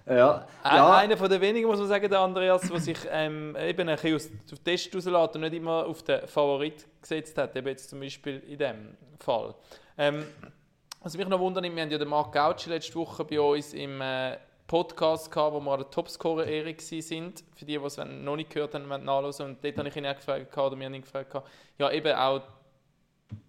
[0.06, 0.98] Ja, ja.
[0.98, 4.16] Einer von den wenigen, muss man sagen, der Andreas, der sich ähm, eben ein bisschen
[4.16, 8.02] aus dem Test rauslässt und nicht immer auf den Favorit gesetzt hat, eben jetzt zum
[8.02, 9.56] Beispiel in diesem Fall.
[9.98, 10.26] Ähm,
[11.02, 14.02] was mich noch wundert, wir haben ja den Marc Gauci letzte Woche bei uns im
[14.02, 14.36] äh,
[14.74, 17.44] Podcast gehabt, wo wir der Topscorer-Ehre sind.
[17.54, 19.52] Für die, die es noch nicht gehört haben, wollen nachhören.
[19.52, 21.36] Und dort habe ich ihn auch gefragt, oder haben ihn gefragt,
[21.78, 22.42] ja eben auch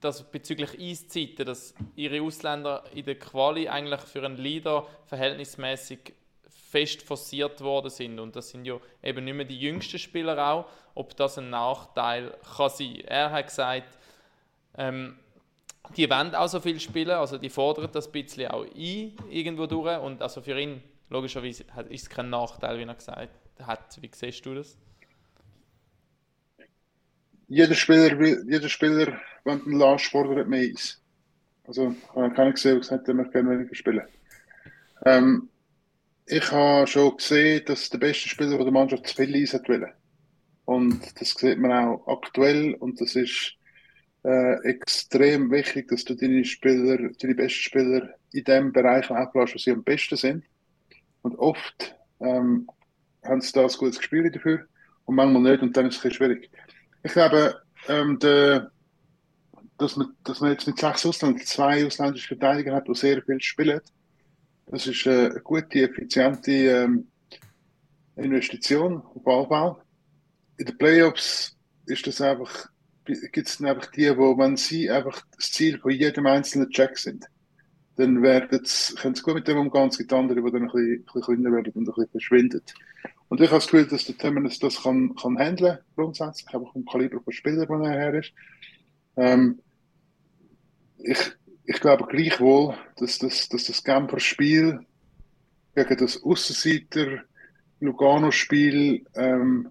[0.01, 6.13] dass bezüglich Eiszeiten, dass ihre Ausländer in der Quali eigentlich für einen Leader verhältnismäßig
[6.47, 8.21] fest forciert worden sind.
[8.21, 12.37] Und das sind ja eben nicht mehr die jüngsten Spieler auch, ob das ein Nachteil
[12.55, 13.01] kann sein.
[13.07, 13.99] Er hat gesagt,
[14.77, 15.19] ähm,
[15.97, 19.67] die wollen auch so viel spielen, also die fordern das ein bisschen auch ein, irgendwo
[19.67, 19.99] durch.
[20.01, 23.99] Und also für ihn, logischerweise, ist es kein Nachteil, wie er gesagt hat.
[24.03, 24.79] Wie siehst du das?
[27.49, 31.01] Jeder Spieler, will- jeder Spieler, wenn du ihn lässt, fordert mehr Eis.
[31.65, 34.03] Also, ich habe keinen gesehen, der gesagt hat, möchte gerne weniger spielen.
[35.07, 35.51] Ähm,
[36.27, 39.93] ich habe schon gesehen, dass der beste Spieler der Mannschaft zu viel Eis hat wollen.
[40.67, 42.75] Und das sieht man auch aktuell.
[42.75, 43.55] Und das ist
[44.25, 49.59] äh, extrem wichtig, dass du deine Spieler, deine besten Spieler in dem Bereich ablässt, wo
[49.59, 50.45] sie am besten sind.
[51.25, 52.69] Und oft ähm,
[53.23, 54.67] haben sie da ein gutes Gespiel dafür
[55.07, 55.63] und manchmal nicht.
[55.63, 56.51] Und dann ist es ein bisschen schwierig.
[57.03, 58.71] Ich glaube, ähm, der,
[59.79, 63.41] dass, man, dass man jetzt mit sechs Ausländern zwei ausländische Verteidiger hat, die sehr viel
[63.41, 63.81] spielen,
[64.67, 67.09] das ist äh, eine gute, effiziente ähm,
[68.17, 69.81] Investition auf Ballbau.
[70.59, 71.57] In den Playoffs
[71.87, 72.69] ist das einfach,
[73.07, 77.25] gibt es einfach die, wo, wenn sie einfach das Ziel von jedem einzelnen Check sind,
[77.97, 79.89] dann können sie gut mit dem umgehen.
[79.89, 82.63] Es gibt andere, die dann ein bisschen, bisschen kleiner werden und ein bisschen verschwinden.
[83.29, 86.85] Und ich habe das Gefühl, dass der Timmons das kann, kann handeln, grundsätzlich, einfach vom
[86.85, 88.33] Kaliber von Spieler, wo er her ist.
[89.17, 89.61] Ähm,
[90.99, 91.19] ich,
[91.65, 94.81] ich glaube gleichwohl, dass das, dass das Genfer Spiel
[95.75, 97.23] gegen das Aussenseiter
[97.81, 99.71] Lugano-Spiel, ähm,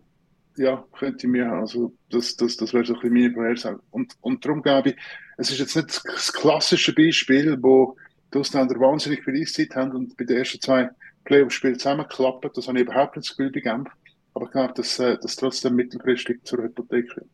[0.58, 3.80] ja, könnte mir, also, das, das, das wäre so ein bisschen meine Vorhersage.
[3.92, 4.96] Und, und darum glaube ich,
[5.38, 7.96] es ist jetzt nicht das klassische Beispiel, wo
[8.34, 10.90] die Ausländer wahnsinnig viel Eiszeit haben und bei den ersten zwei
[11.26, 12.52] Playoff-Spielen zusammenklappen.
[12.54, 13.90] Das habe ich überhaupt nicht das Gefühl bei Genf.
[14.34, 17.30] Aber ich glaube, dass äh, das trotzdem mittelfristig zur Hypothek wird.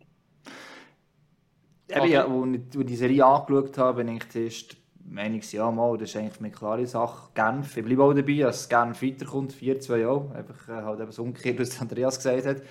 [1.88, 6.10] Eben, ja, als ich die Serie angeschaut habe, bin ich zuerst Meinung, ja, mal, das
[6.10, 7.32] ist eigentlich eine klare Sache.
[7.34, 10.32] Genf, ich bleibe auch dabei, dass Genf weiterkommt, 4-2 auch.
[10.32, 12.62] Einfach äh, halt eben das umgekehrt, was Andreas gesagt hat.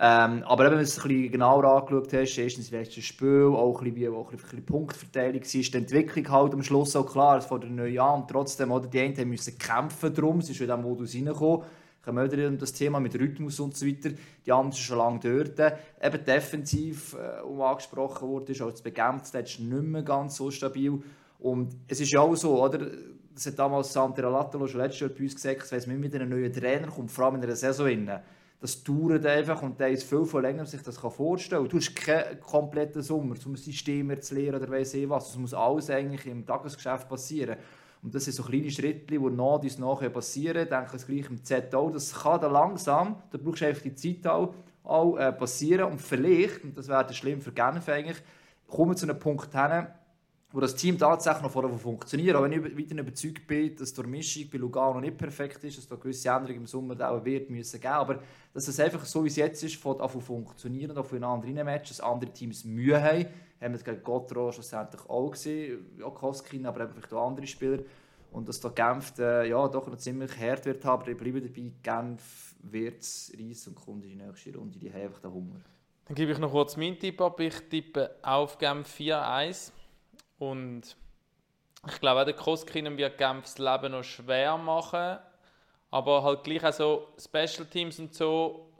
[0.00, 3.46] Ähm, aber eben, wenn du es ein bisschen genauer angeschaut hast, erstens das letzte Spiel,
[3.46, 7.10] auch ein bisschen, wie auch ein bisschen Punktverteilung war, die Entwicklung halt am Schluss auch
[7.10, 8.22] klar, es fängt neu an.
[8.22, 11.62] Und trotzdem, oder, die einen müssen kämpfen drum, sie ist in diesen Modus reingekommen,
[12.04, 14.10] kommen wieder um das Thema mit Rhythmus und so weiter,
[14.44, 15.74] die anderen sind schon lange dort.
[16.02, 20.36] Eben defensiv, äh, um angesprochen wurde, ist auch das Bekämpft, das ist nicht mehr ganz
[20.36, 21.00] so stabil.
[21.38, 22.90] Und es ist ja auch so, oder,
[23.32, 26.30] das hat damals Santi Latalo schon letztes Jahr bei uns gesagt, wenn man mit einem
[26.30, 28.20] neuen Trainer kommt, vor allem in einer Saison, rein,
[28.64, 31.68] das dauert einfach und der ist viel, viel länger, sich das vorstellen kann.
[31.68, 35.28] Du hast keinen kompletten Sommer, um ein System zu lernen oder weiss ich was.
[35.28, 37.58] Es muss alles eigentlich im Tagesgeschäft passieren.
[38.02, 40.62] Und das sind so kleine Schritte, die nach uns nachher passieren.
[40.62, 41.90] Ich denke, das gleiche im Z auch.
[41.90, 45.92] Das kann dann langsam, da brauchst du einfach die Zeit auch, auch äh, passieren.
[45.92, 48.22] Und vielleicht, und das wäre schlimm für Genf eigentlich,
[48.66, 49.88] kommen wir zu einem Punkt hin,
[50.54, 52.36] wo das Team tatsächlich noch vorher funktioniert.
[52.36, 55.88] Auch wenn ich weiterhin überzeugt bin, dass die Mischung bei Lugano nicht perfekt ist, dass
[55.88, 57.92] da gewisse Änderungen im Sommer auch wird müssen geben.
[57.92, 58.20] Aber
[58.52, 61.96] dass es einfach so wie es jetzt ist, von anfangen funktionieren auch für anderen Matches,
[61.96, 63.26] dass andere Teams Mühe haben.
[63.60, 67.80] Haben wir es gegen Gotro schlussendlich auch gesehen, ja, Koskin, aber eben auch andere Spieler.
[68.30, 71.40] Und dass da Genf äh, ja, doch noch ziemlich hart wird haben, aber ich bleibe
[71.40, 75.32] dabei, Genf wird es reissen und kommt in die nächste Runde, die haben einfach den
[75.32, 75.60] Hunger.
[76.04, 77.40] Dann gebe ich noch kurz meinen Tipp ab.
[77.40, 79.72] Ich tippe auf Genf 4-1.
[80.38, 80.96] Und
[81.86, 85.18] ich glaube, auch der Koskinen wird Genfs Leben noch schwer machen.
[85.90, 88.72] Aber halt gleich auch so Special Teams und so,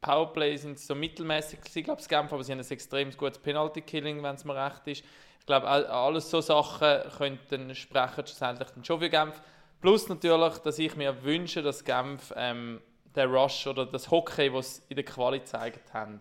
[0.00, 4.22] Powerplay sind so mittelmäßig, ich glaube, das Genf, aber sie haben ein extrem gutes Penalty-Killing,
[4.22, 5.04] wenn es mir recht ist.
[5.40, 9.40] Ich glaube, all- alles so Sachen könnten sprechen schlussendlich dann schon für Genf.
[9.80, 12.82] Plus natürlich, dass ich mir wünsche, dass Genf ähm,
[13.14, 16.20] der Rush oder das Hockey, was sie in der Quali gezeigt haben,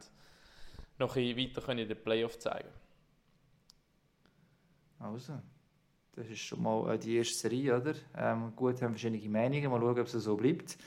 [0.97, 2.69] noch ein weiter können in den Playoff zeigen
[5.03, 5.33] Also,
[6.15, 7.93] das ist schon mal äh, die erste Serie, oder?
[8.17, 9.69] Ähm, gut, haben verschiedene Meinungen.
[9.69, 10.77] Mal schauen, ob es so bleibt.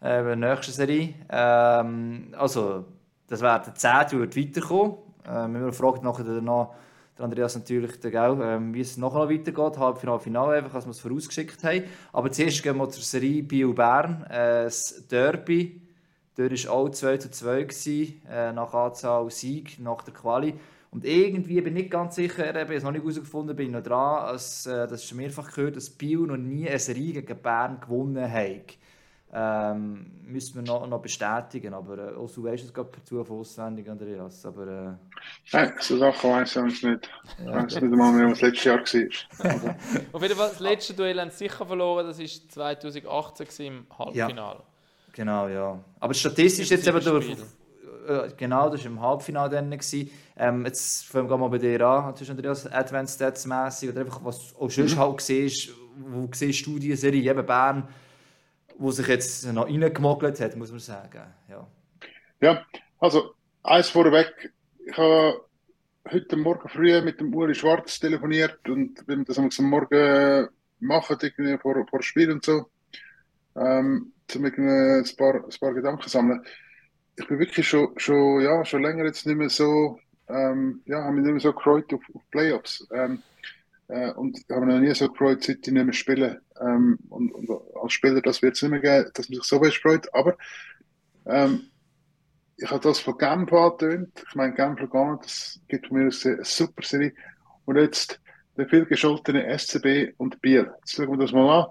[0.00, 1.14] Äh, bei der nächsten Serie.
[1.30, 2.84] Ähm, also,
[3.26, 4.18] das wäre der 10.
[4.18, 4.96] wird weiterkommen.
[5.24, 6.74] Äh, wir fragen nachher danach,
[7.16, 9.78] der Andreas natürlich, der, gell, ähm, wie es nachher noch weitergeht.
[9.78, 11.84] Halbfinale, Finale, einfach, als wir es vorausgeschickt haben.
[12.12, 14.24] Aber zuerst gehen wir zur Serie Biel-Bern.
[14.24, 15.80] Äh, das Derby.
[16.36, 20.54] Dort war auch 2 zu 2 gewesen, äh, nach Anzahl Sieg, nach der Quali.
[20.94, 23.72] Und irgendwie bin ich nicht ganz sicher, ich habe es noch nicht herausgefunden, bin ich
[23.72, 27.14] noch dran, als, äh, das ist schon mehrfach gehört, dass Biel noch nie eine Serie
[27.14, 28.78] gegen Bern gewonnen hat.
[29.36, 33.38] Ähm, müssen wir noch, noch bestätigen, aber äh, also, du weißt es gerade per Zufall
[33.38, 34.66] auswendig, Andreas, aber...
[34.68, 34.92] Äh,
[35.52, 37.10] Nein, so Sachen weiss ich eigentlich nicht.
[37.40, 39.76] Ich weiss nicht einmal mehr, was letztes Jahr war.
[40.12, 42.20] Auf jeden Fall, das letzte Duell haben sie sicher verloren, das
[42.56, 44.62] war 2018 im Halbfinale.
[45.12, 45.76] Genau, ja.
[45.98, 47.36] Aber statistisch jetzt eben durch.
[48.06, 49.70] Äh, genau, das war im Halbfinale dann.
[49.70, 50.10] gewesen.
[50.36, 54.24] Ähm, jetzt fangen wir mal bei dir an, natürlich Andreas, Advanced Stats mässig oder einfach
[54.24, 57.88] was auch sonst halt siehst, wo siehst du diese Serie, eben Bern,
[58.78, 61.22] wo sich jetzt noch reingemogelt hat, muss man sagen.
[61.48, 61.66] Ja.
[62.40, 62.64] Ja,
[62.98, 64.52] also eins vorweg.
[64.86, 65.44] Ich habe
[66.10, 70.48] heute Morgen früh mit dem Uri Schwarz telefoniert und wir das am Morgen
[70.80, 72.66] machen, irgendwie vor, vor Spiel und so,
[73.56, 76.44] ähm, irgendwie ein paar, ein paar Gedanken sammeln.
[77.16, 79.98] Ich bin wirklich schon, schon, ja, schon länger jetzt nicht mehr so,
[80.28, 82.86] ähm, ja, habe mich nicht mehr so gefreut auf, auf Playoffs.
[82.92, 83.22] Ähm,
[83.88, 86.40] äh, und habe noch nie so gefreut, seit ich nicht mehr spiele.
[86.60, 87.48] Ähm, und, und
[87.80, 90.12] als Spieler, das wird es nicht mehr geben, dass man sich so weit freut.
[90.14, 90.36] Aber
[91.26, 91.70] ähm,
[92.56, 94.24] ich habe das von Genf angetönt.
[94.28, 97.12] Ich meine, Genf Lugano, das gibt mir eine, eine super Serie.
[97.64, 98.20] Und jetzt
[98.56, 100.70] der vielgescholtene SCB und Biel.
[100.78, 101.66] Jetzt schauen wir das mal an.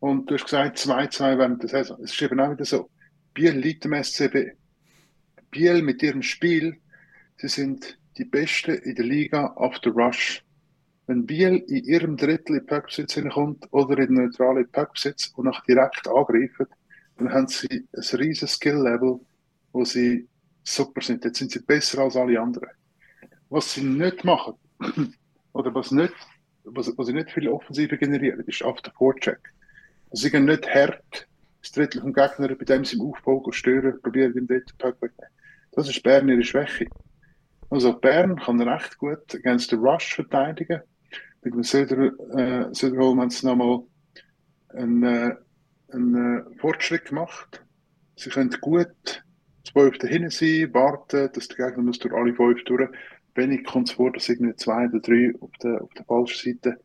[0.00, 1.98] Und du hast gesagt, 2-2 während der Saison.
[2.02, 2.90] Es ist eben auch wieder so.
[3.34, 4.52] Biel liegt dem SCB.
[5.56, 6.76] Biel mit ihrem Spiel,
[7.38, 10.44] sie sind die Beste in der Liga after Rush.
[11.06, 16.06] Wenn Biel in ihrem Drittel in Packbesitz hineinkommt oder in neutrale Packbesitz und nach direkt
[16.08, 16.66] angreifen,
[17.16, 19.18] dann haben sie ein riesiges Skill-Level,
[19.72, 20.28] wo sie
[20.62, 21.24] super sind.
[21.24, 22.68] Jetzt sind sie besser als alle anderen.
[23.48, 24.56] Was sie nicht machen,
[25.54, 26.12] oder was, nicht,
[26.64, 29.40] was, was sie nicht viel Offensive generieren, ist after Forecheck.
[30.10, 31.26] Also sie gehen nicht hart
[31.62, 35.35] das Drittel vom Gegner, bei dem sie im Aufbau stören, probieren den dritten Pack wegnehmen.
[35.76, 36.86] Das ist Bern ihre Schwäche.
[37.68, 40.80] Also Bern kann recht gut against the Rush verteidigen.
[41.42, 43.80] Mit dem Söder, äh, Söderholm haben sie nochmal
[44.70, 45.34] einen, äh,
[45.92, 47.62] einen äh, Fortschritt gemacht.
[48.16, 49.22] Sie können gut
[49.70, 52.88] zwölf dahinter sein, warten, dass der Gegner muss durch alle fünf durch.
[53.34, 56.80] Wenig kommt es vor, dass irgendwie zwei oder drei auf der, auf der falschen Seite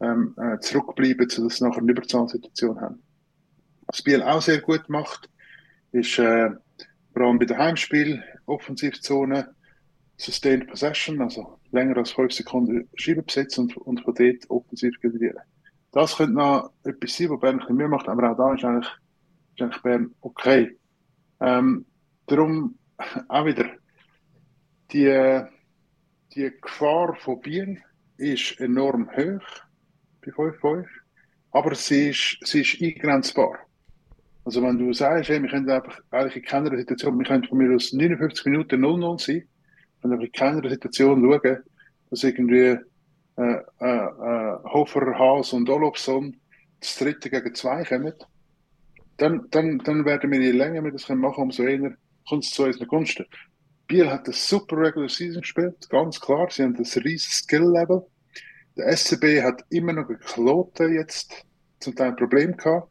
[0.00, 3.02] ähm, äh, zurückbleiben, sodass sie nachher eine Überzahlsituation haben.
[3.86, 5.30] Was Biel auch sehr gut macht,
[5.92, 6.50] ist äh,
[7.18, 9.52] vor allem bei den Heimspielen Offensivzone
[10.18, 15.42] Sustained Possession, also länger als fünf Sekunden Scheibe besetzen und, und von dort offensiv generieren.
[15.90, 18.64] Das könnte noch etwas sein, was Bern ein bisschen mehr macht, aber auch da ist
[18.64, 18.92] eigentlich,
[19.56, 20.78] ist eigentlich Bern okay.
[21.40, 21.86] Ähm,
[22.26, 22.78] darum
[23.28, 23.68] auch wieder,
[24.92, 25.42] die,
[26.34, 27.82] die Gefahr von Biel
[28.16, 29.42] ist enorm hoch
[30.24, 30.86] bei 5-5,
[31.50, 33.58] aber sie ist, sie ist eingrenzbar.
[34.48, 37.58] Also wenn du sagst, hey, wir können einfach eigentlich in keiner Situation, wir können von
[37.58, 39.46] mir aus 59 Minuten 0-0 sein,
[40.00, 41.58] wenn wir in keiner Situation schauen,
[42.08, 42.78] dass irgendwie
[43.36, 46.34] äh, äh, äh, Hofer, Haas und Olofsson
[46.80, 48.14] das dritte gegen zwei kommen,
[49.18, 51.94] dann, dann, dann werden wir, je länger wir das machen, umso eher
[52.26, 53.26] kommt es zu unseren Gunsten.
[53.86, 56.48] Biel hat eine super Regular Season gespielt, ganz klar.
[56.50, 58.02] Sie haben ein riesiges Skill-Level.
[58.78, 61.44] Der SCB hat immer noch gekloten jetzt
[61.80, 62.88] zum Teil ein Problem gehabt.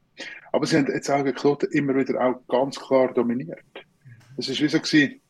[0.52, 3.64] Aber sie haben jetzt auch gekloten immer wieder auch ganz klar dominiert.
[4.38, 5.22] Es ist wie so gewesen,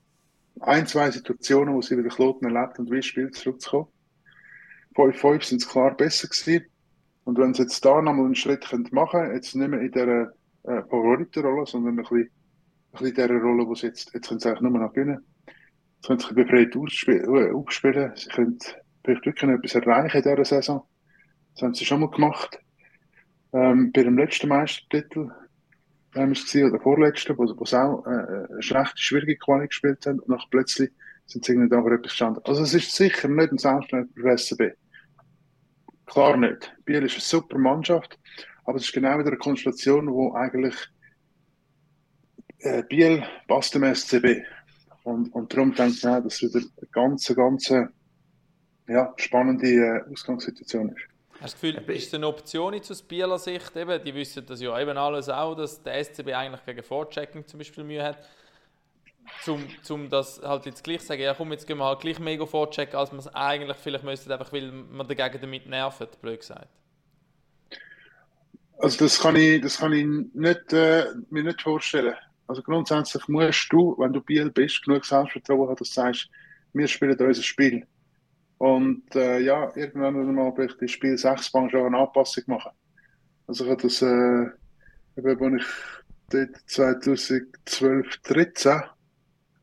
[0.60, 3.88] ein, zwei Situationen, wo sie wieder Kloten erlebt und wie Spiel zurückzukommen.
[4.96, 6.66] 5-5 sind es klar besser gewesen.
[7.24, 10.32] Und wenn sie jetzt da nochmal einen Schritt machen können, jetzt nicht mehr in dieser
[10.64, 12.30] äh, Favoritenrolle, sondern ein bisschen,
[13.00, 15.20] in dieser Rolle, wo sie jetzt, jetzt können sie eigentlich nur noch gewinnen.
[15.96, 18.12] Jetzt können sie sich befreit äh, aufspielen.
[18.16, 18.58] Sie können
[19.04, 20.84] vielleicht wirklich etwas erreichen in dieser Saison.
[21.54, 22.60] Das haben sie schon mal gemacht.
[23.54, 25.32] Ähm, bei dem letzten Meistertitel
[26.26, 30.06] wir es gesehen, oder vorletzten, wo, wo sie auch äh, eine schlechte, schwierige Quali gespielt
[30.06, 30.92] haben und nachher plötzlich
[31.26, 32.42] sind sie irgendwie aber etwas gestanden.
[32.46, 34.76] Also es ist sicher nicht ein den SCB.
[36.06, 36.74] Klar nicht.
[36.86, 38.18] Biel ist eine super Mannschaft,
[38.64, 40.76] aber es ist genau wieder eine Konstellation, wo eigentlich
[42.60, 44.44] äh, Biel passt dem SCB.
[45.04, 47.70] Und, und darum denke ich auch, dass es wieder eine ganz, ganz
[48.88, 51.17] ja, spannende äh, Ausgangssituation ist.
[51.40, 53.76] Hast du das Gefühl, ist es eine Option jetzt aus Bieler Sicht?
[53.76, 57.60] Eben, die wissen das ja eben alles auch, dass der SCB eigentlich gegen Vorchecking zum
[57.60, 58.18] Beispiel Mühe hat.
[59.44, 62.46] zum, zum das halt jetzt gleich sagen, ja komm, jetzt gehen wir halt gleich mega
[62.46, 66.68] vorchecken, als man es eigentlich vielleicht müsste, einfach weil man dagegen damit nervt, blöd gesagt.
[68.80, 72.16] Also das kann ich, das kann ich nicht, äh, mir nicht vorstellen.
[72.48, 76.30] Also grundsätzlich musst du, wenn du Biel bist, genug Selbstvertrauen haben, dass du sagst,
[76.74, 77.86] wir spielen unser Spiel.
[78.58, 82.72] Und äh, ja, irgendwann mal vielleicht im Spiel 6 schon eine Anpassung machen.
[83.46, 85.66] Also ich habe das, äh, eben, ich
[86.30, 88.82] dort 2012, 13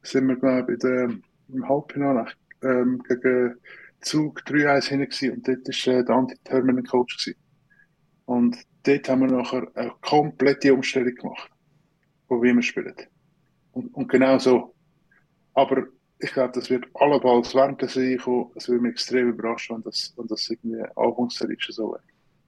[0.03, 1.11] sind wir, glaube ich, der,
[1.49, 2.27] im Halbfinale
[2.63, 3.57] ähm, gegen
[4.01, 5.31] Zug 3-1 hinten gewesen.
[5.33, 7.19] und dort war äh, der Anti-Terminal-Coach.
[7.19, 7.39] gewesen.
[8.27, 11.51] Und dort haben wir nachher eine komplette Umstellung gemacht,
[12.29, 12.95] von wie wir spielen.
[13.73, 14.75] Und, und genau so.
[15.55, 15.87] Aber
[16.19, 18.51] ich glaube, das wird allenfalls während der Serie kommen.
[18.55, 22.03] Es würde mich extrem überraschen, wenn das, wenn das irgendwie Anfangsserie schon so wäre.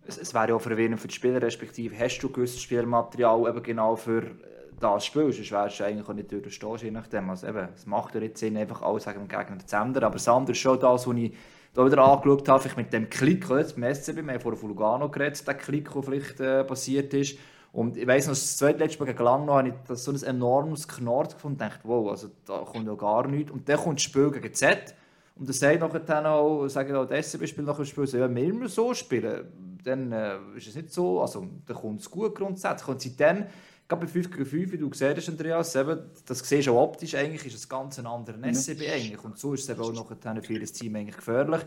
[0.06, 3.62] Es, es wäre ja auch verwirrend für die Spieler, respektive hast du gewisses Spielmaterial eben
[3.62, 7.30] genau für äh, das Spiel, sonst wärst du eigentlich auch nicht durchstehen, je nachdem.
[7.30, 10.14] Also eben, es macht ja nicht Sinn, einfach alles gegen den Gegner zu ändern, aber
[10.14, 11.34] das andere ist schon das, was ich
[11.74, 14.68] da wieder angeschaut habe, vielleicht mit dem Klick, oder, beim SCB, wir haben vorhin von
[14.70, 17.38] Lugano geredet, der Klick, der vielleicht äh, passiert ist,
[17.76, 20.22] und ich weiss noch, das zweite letzte Mal gegen Langnau habe ich das so ein
[20.22, 23.52] enormes Knarrt gefunden und dachte, wow, also da kommt ja gar nichts.
[23.52, 24.94] Und dann kommt das Spiel gegen Z.
[25.34, 28.16] Und dann sagt nachher dann auch, sagen auch die SCB spielt nach dem Spiel, so,
[28.16, 32.00] ja, wenn wir immer so spielen, dann äh, ist es nicht so, also dann kommt
[32.00, 32.88] es gut grundsätzlich.
[32.88, 33.44] Und seitdem,
[33.86, 36.82] gerade bei 5 gegen 5, wie du gesehen hast, Andreas, eben, das siehst du auch
[36.82, 39.22] optisch, eigentlich ist es ganz ein anderer SCB eigentlich.
[39.22, 41.60] Und so ist es eben auch nachher für das Team eigentlich gefährlich.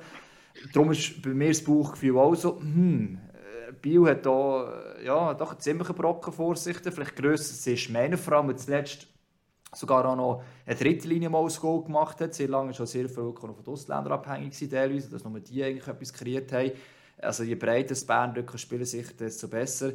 [0.73, 3.19] Darum ist bei mir das Bauchgefühl auch so, hm,
[3.81, 8.57] Biel hat da ja, doch einen ziemlichen Brocken Vorsichten, vielleicht grösser ist meiner vor allem
[8.57, 9.07] zuletzt
[9.73, 12.33] sogar auch noch eine dritte Linie mal das Goal gemacht hat.
[12.33, 16.51] Sehr lange schon sehr viel von Ausländern abhängig gewesen, dass nur die eigentlich etwas kreiert
[16.51, 16.71] haben.
[17.17, 19.93] Also je breiter das Bern spielen sich, desto besser.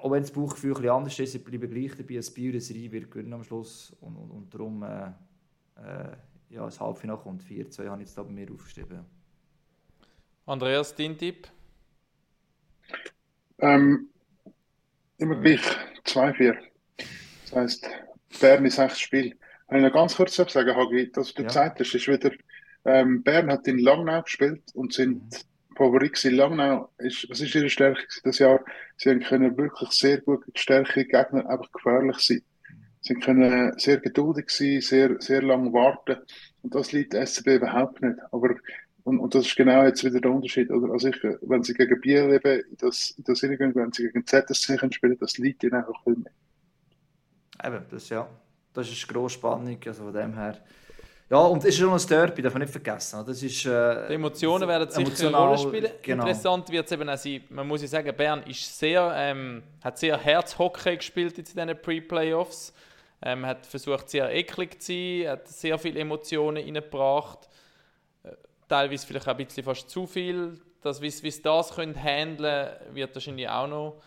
[0.00, 2.90] Auch wenn das Bauchgefühl ein anders ist, ich bleibe gleich dabei, dass Biel das Reihe
[2.90, 5.06] wird gewinnen am Schluss und, und, und darum äh,
[5.76, 6.16] äh,
[6.50, 9.04] ja, das Halbfinale kommt 4-2, habe ich jetzt da bei mir aufgeschrieben.
[10.44, 11.48] Andreas, dein Tipp?
[13.58, 14.08] Ähm,
[15.18, 15.60] immer gleich,
[16.04, 16.56] 2-4.
[17.44, 17.90] Das heisst,
[18.40, 19.36] Bern ist sechs Spiel.
[19.68, 21.48] Wenn ich noch ganz kurz sagen, Hagi, dass du Ja.
[21.48, 22.30] gesagt hast, ist wieder,
[22.84, 25.22] ähm, Bern hat in Langnau gespielt und sind
[25.76, 26.90] Favorit in Langnau.
[26.98, 28.60] Ist, was ist ihre Stärke das Jahr?
[28.96, 32.42] Sie können wirklich sehr gut gegen starke Gegner einfach gefährlich sein.
[33.00, 36.18] Sie können sehr geduldig sein, sehr, sehr lange warten.
[36.62, 38.16] Und das liegt SCB überhaupt nicht.
[38.30, 38.54] Aber,
[39.04, 40.70] und, und das ist genau jetzt wieder der Unterschied.
[40.70, 40.92] Oder?
[40.92, 44.26] Also ich, wenn sie gegen Biel eben in das, in das hineingehen, wenn sie gegen
[44.26, 46.32] ZSC spielen, das liegt ihnen einfach viel mehr.
[47.64, 48.28] Eben, das, ja,
[48.72, 50.58] das ist grosse Spannung, also von dem her.
[51.30, 53.24] Ja, und es ist schon ein Derby, darf man nicht vergessen.
[53.26, 55.90] Das ist, äh, Die Emotionen werden sicher eine Rolle spielen.
[56.02, 56.24] Genau.
[56.24, 59.98] Interessant wird es eben auch sein, man muss ja sagen, Bern ist sehr, ähm, hat
[59.98, 62.74] sehr Herzhockey gespielt jetzt in diesen Pre-Playoffs.
[63.24, 67.48] Ähm, hat versucht, sehr eklig zu sein, hat sehr viele Emotionen reingebracht.
[68.80, 70.60] Äh, teilweise vielleicht auch ein bisschen fast zu viel.
[70.82, 74.02] Das, wie, sie- das können handeln wird wahrscheinlich auch noch,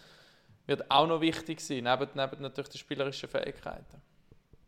[0.67, 4.01] wird auch noch wichtig sein, neben, neben natürlich den spielerischen Fähigkeiten.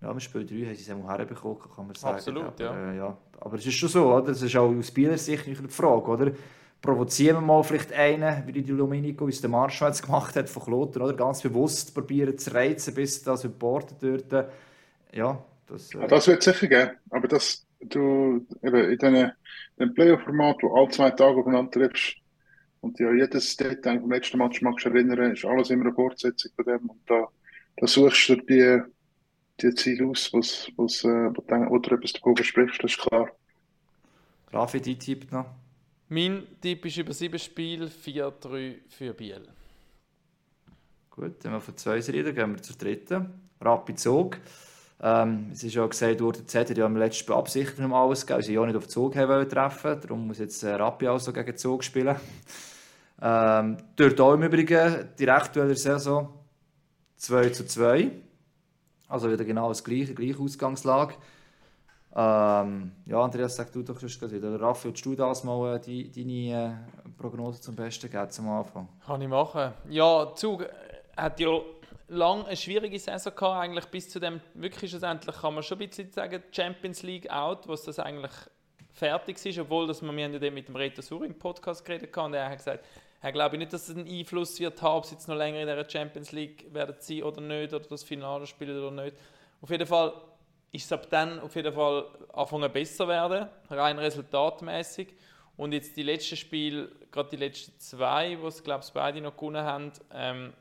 [0.01, 2.15] Ja, im Spiel 3 haben sie es einmal herbekommen, kann man sagen.
[2.15, 2.91] Absolut, aber, ja.
[2.93, 3.17] Äh, ja.
[3.39, 4.27] Aber es ist schon so, oder?
[4.27, 6.31] Das ist auch aus Spieler Sicht nicht die Frage, oder?
[6.81, 10.49] Provozieren wir mal vielleicht einen, wie die Domenico, wie es der Marschall jetzt gemacht hat
[10.49, 11.13] von Kloten, oder?
[11.15, 14.51] Ganz bewusst probieren zu reizen, bis das Supporter dort.
[15.13, 15.93] Ja, das.
[15.93, 16.91] Ja, Äh, das wird es sicher geben.
[17.09, 19.31] Aber das, du, eben in diesem
[19.79, 22.17] dem Playoff-Format, wo alle zwei Tage aufeinander triffst
[22.81, 26.51] und ja jedes Detail vom letzten Match magst du erinnern, ist alles immer eine Fortsetzung
[26.55, 26.89] von dem.
[26.89, 27.27] Und da,
[27.77, 28.81] da suchst du die,
[29.61, 32.99] die Ziele aus, wo's, wo's, äh, wo, du, wo du etwas davon versprichst, das ist
[32.99, 33.29] klar.
[34.51, 35.45] Rafi, dein Tipp noch?
[36.09, 39.47] Mein Tipp ist über sieben Spiele 4-3 für Biel.
[41.09, 43.49] Gut, wenn wir von zwei reden, gehen wir zur dritten.
[43.59, 44.37] Rapid Zug.
[44.99, 48.21] Ähm, es ist ja gesagt worden, Z hat ja im letzten Spiel absichtlich um alles
[48.21, 49.99] gegeben, weil sie ja nicht auf Zug haben treffen.
[50.01, 52.15] Darum muss jetzt äh, Rapid also gegen Zug spielen.
[53.21, 56.33] Ähm, dort auch im Übrigen die aktuelle Saison
[57.17, 58.11] 2 zu 2.
[59.07, 61.13] Also wieder genau das gleiche, gleiche Ausgangslage.
[62.15, 64.59] Ähm, ja, Andreas, sag du doch gerade wieder.
[64.59, 68.87] Raffi, willst du das mal äh, die, deine äh, Prognose zum Besten geben zum Anfang?
[69.05, 69.73] Kann ich machen.
[69.89, 70.67] Ja, Zug äh,
[71.15, 71.59] hat ja
[72.07, 75.87] lange eine schwierige Saison gehabt, eigentlich bis zu dem, wirklich schlussendlich kann man schon ein
[75.87, 78.31] bisschen sagen, Champions League out, was das eigentlich
[78.93, 82.25] fertig ist, obwohl dass man, wir dann mit dem Reto Sur im Podcast geredet haben,
[82.25, 82.85] und er hat gesagt,
[83.21, 85.67] er glaube nicht, dass es einen Einfluss wird haben, ob sie jetzt noch länger in
[85.67, 89.17] der Champions League werden sie oder nicht, oder das Finale spielen oder nicht.
[89.61, 90.13] Auf jeden Fall
[90.71, 95.13] ist es ab dann auf jeden Fall anfangen besser werden, rein resultatmäßig.
[95.55, 99.35] Und jetzt die letzten Spiele, gerade die letzten zwei, wo es glaube ich beide noch
[99.35, 100.53] gewonnen haben, ähm,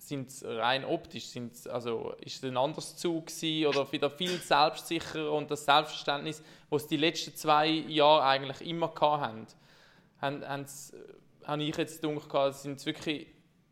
[0.00, 3.26] sind rein optisch, sind's, also ist es ein anderes Zug
[3.68, 9.46] oder wieder viel selbstsicherer und das Selbstverständnis, was die letzten zwei Jahre eigentlich immer hatten,
[10.20, 10.66] haben, haben,
[11.44, 13.26] habe ich jetzt gedacht, sind wirklich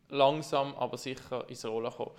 [0.09, 2.11] langsam, aber sicher ins Rollen gekommen.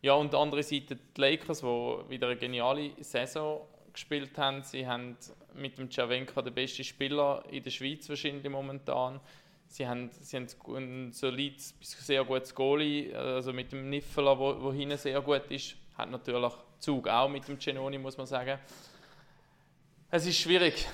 [0.00, 1.66] Ja, und der andere Seite die Lakers, die
[2.08, 4.62] wieder eine geniale Saison gespielt haben.
[4.62, 5.16] Sie haben
[5.54, 9.20] mit dem Cervenka den besten Spieler in der Schweiz wahrscheinlich momentan.
[9.68, 14.72] Sie haben, sie haben ein solides bis sehr gutes Goalie, also mit dem Niffeler, wo
[14.72, 15.76] hinten sehr gut ist.
[15.96, 18.58] Hat natürlich Zug auch mit dem Genoni, muss man sagen.
[20.10, 20.86] Es ist schwierig.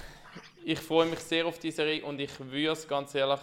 [0.64, 3.41] Ich freue mich sehr auf diese Serie und ich würde es ganz ehrlich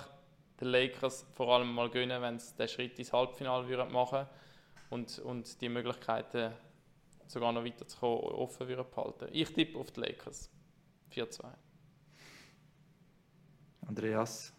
[0.59, 4.27] den Lakers vor allem mal gönnen, wenn sie den Schritt ins Halbfinale würden machen
[4.89, 6.51] und, und die Möglichkeiten
[7.27, 9.29] sogar noch weiterzukommen offen würden behalten.
[9.32, 10.49] Ich tippe auf die Lakers.
[11.13, 11.45] 4-2.
[13.88, 14.53] Andreas?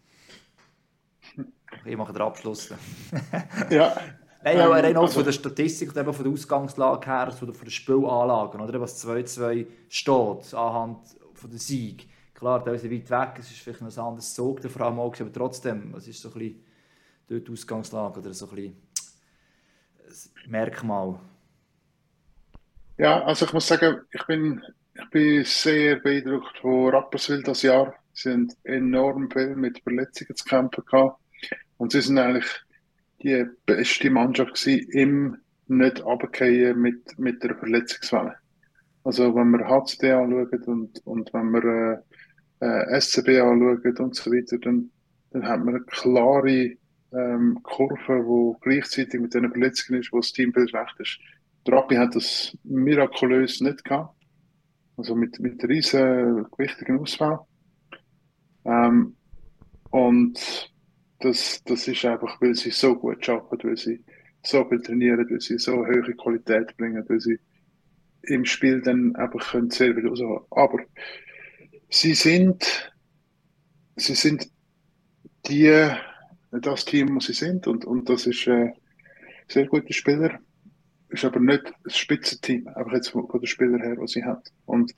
[1.85, 2.73] Ich mache den Abschluss.
[3.69, 3.95] Ja.
[4.43, 7.47] Nein, aber rein auch also- von der Statistik und eben von der Ausgangslage her, von
[7.47, 8.81] der, von der Spielanlagen, oder?
[8.81, 10.99] Was 2-2 steht, anhand
[11.33, 12.09] von der Sieg.
[12.33, 14.99] Klar, da ist weit weg, es ist vielleicht noch ein anderes Zug, der vor allem
[14.99, 16.63] auch, aber trotzdem, es ist so ein bisschen
[17.29, 18.75] dort die Ausgangslage oder so ein bisschen
[20.45, 21.19] ein Merkmal.
[22.97, 24.61] Ja, also ich muss sagen, ich bin,
[24.93, 27.95] ich bin sehr beeindruckt von Rapperswil das Jahr.
[28.11, 31.19] Sie haben enorm viel mit Verletzungen zu kämpfen gehabt.
[31.77, 32.49] Und sie sind eigentlich
[33.21, 38.35] die beste Mannschaft gewesen, im nicht runterfallen mit, mit der Verletzungswelle.
[39.03, 42.03] Also wenn wir HCD anschauen und, und wenn wir
[42.61, 44.91] äh, äh, SCB anschauen und so weiter, dann,
[45.31, 46.75] dann hat man eine klare
[47.11, 51.19] ähm, Kurve, wo gleichzeitig mit den Verletzungen ist, wo das Teambild recht ist.
[51.67, 54.15] Der Rappi hat das mirakulös nicht gehabt.
[54.95, 57.39] Also mit, mit riesen wichtigen Auswahl.
[58.65, 59.15] Ähm,
[59.89, 60.72] und
[61.19, 64.03] das, das ist einfach, weil sie so gut arbeiten, weil sie
[64.43, 67.39] so viel trainieren, weil sie so hohe Qualität bringen, weil sie
[68.23, 70.43] im Spiel dann einfach können sehr viel rausholen.
[70.51, 70.79] Aber
[71.89, 72.91] sie sind,
[73.95, 74.49] sie sind
[75.47, 75.89] die,
[76.51, 78.71] das Team, was sie sind, und, und das ist äh,
[79.47, 80.39] sehr gute Spieler,
[81.09, 84.51] ist aber nicht das Spitzenteam, einfach jetzt von, von den Spielern her, was sie hat.
[84.65, 84.93] Und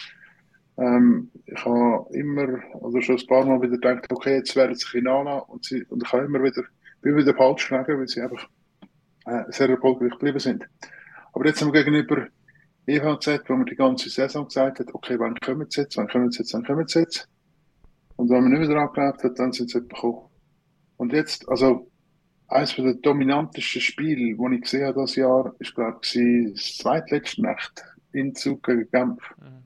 [0.78, 4.86] ähm, ich habe immer, also schon ein paar Mal wieder gedacht, okay, jetzt werden sie
[4.86, 6.64] Finale und, sie, und ich habe immer wieder,
[7.02, 8.50] bin wieder falsch gelegen, weil sie einfach
[9.26, 10.68] äh, sehr erfolgreich geblieben sind.
[11.34, 12.28] Aber jetzt haben wir gegenüber
[12.88, 16.32] EVZ, wo man die ganze Saison gesagt hat, okay, wann kommen sie jetzt, wann kommen
[16.32, 17.28] sie jetzt, wann kommen sie jetzt?
[18.18, 20.30] Und wenn man nicht wieder angeglaubt hat, dann sind sie bekommen.
[20.98, 21.92] Und jetzt, also,
[22.48, 27.42] eines der dominantesten Spiele, die ich gesehen habe dieses Jahr, ist, glaube ich, das zweitletzte
[27.42, 29.22] Nacht in Zug gegen Genf.
[29.38, 29.65] Mhm.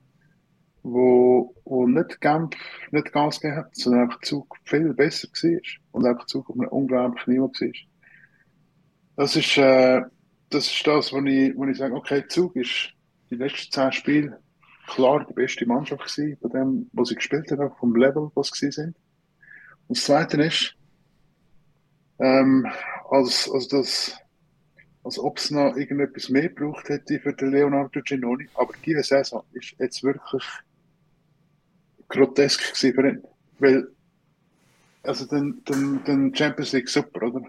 [0.82, 2.54] Wo, wo nicht Genf
[2.90, 5.60] nicht Gas gegeben hat, sondern einfach Zug viel besser war.
[5.92, 7.72] Und einfach Zug auf einem unglaublichen Niveau war.
[9.16, 10.02] Das ist, äh,
[10.48, 12.94] das ist das, wo ich, wo ich sage, okay, Zug ist
[13.30, 14.38] die letzten zehn Spiele
[14.90, 18.72] klar die beste Mannschaft gewesen, von dem, was sie gespielt haben, vom Level, was sie
[18.72, 18.96] sind.
[19.86, 20.74] Und das Zweite ist,
[22.18, 22.66] ähm,
[23.10, 24.18] als, als das,
[25.04, 28.48] als ob es noch irgendetwas mehr gebraucht hätte für den Leonardo Ginoni.
[28.54, 30.44] Aber diese Saison ist jetzt wirklich
[32.10, 33.22] grotesk gewesen für ihn.
[33.58, 33.88] Weil,
[35.02, 37.42] also den, den, den Champions League super, oder?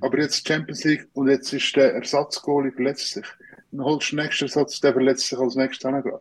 [0.00, 3.26] Aber jetzt Champions League und jetzt ist der Ersatzgoalie verletzt sich.
[3.70, 6.20] Dann holst du den nächsten Ersatz, der verletzt sich als nächstes gerade.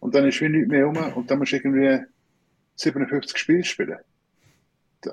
[0.00, 2.04] Und dann ist wie nichts mehr rum und dann musst du irgendwie
[2.76, 3.98] 57 Spiele spielen.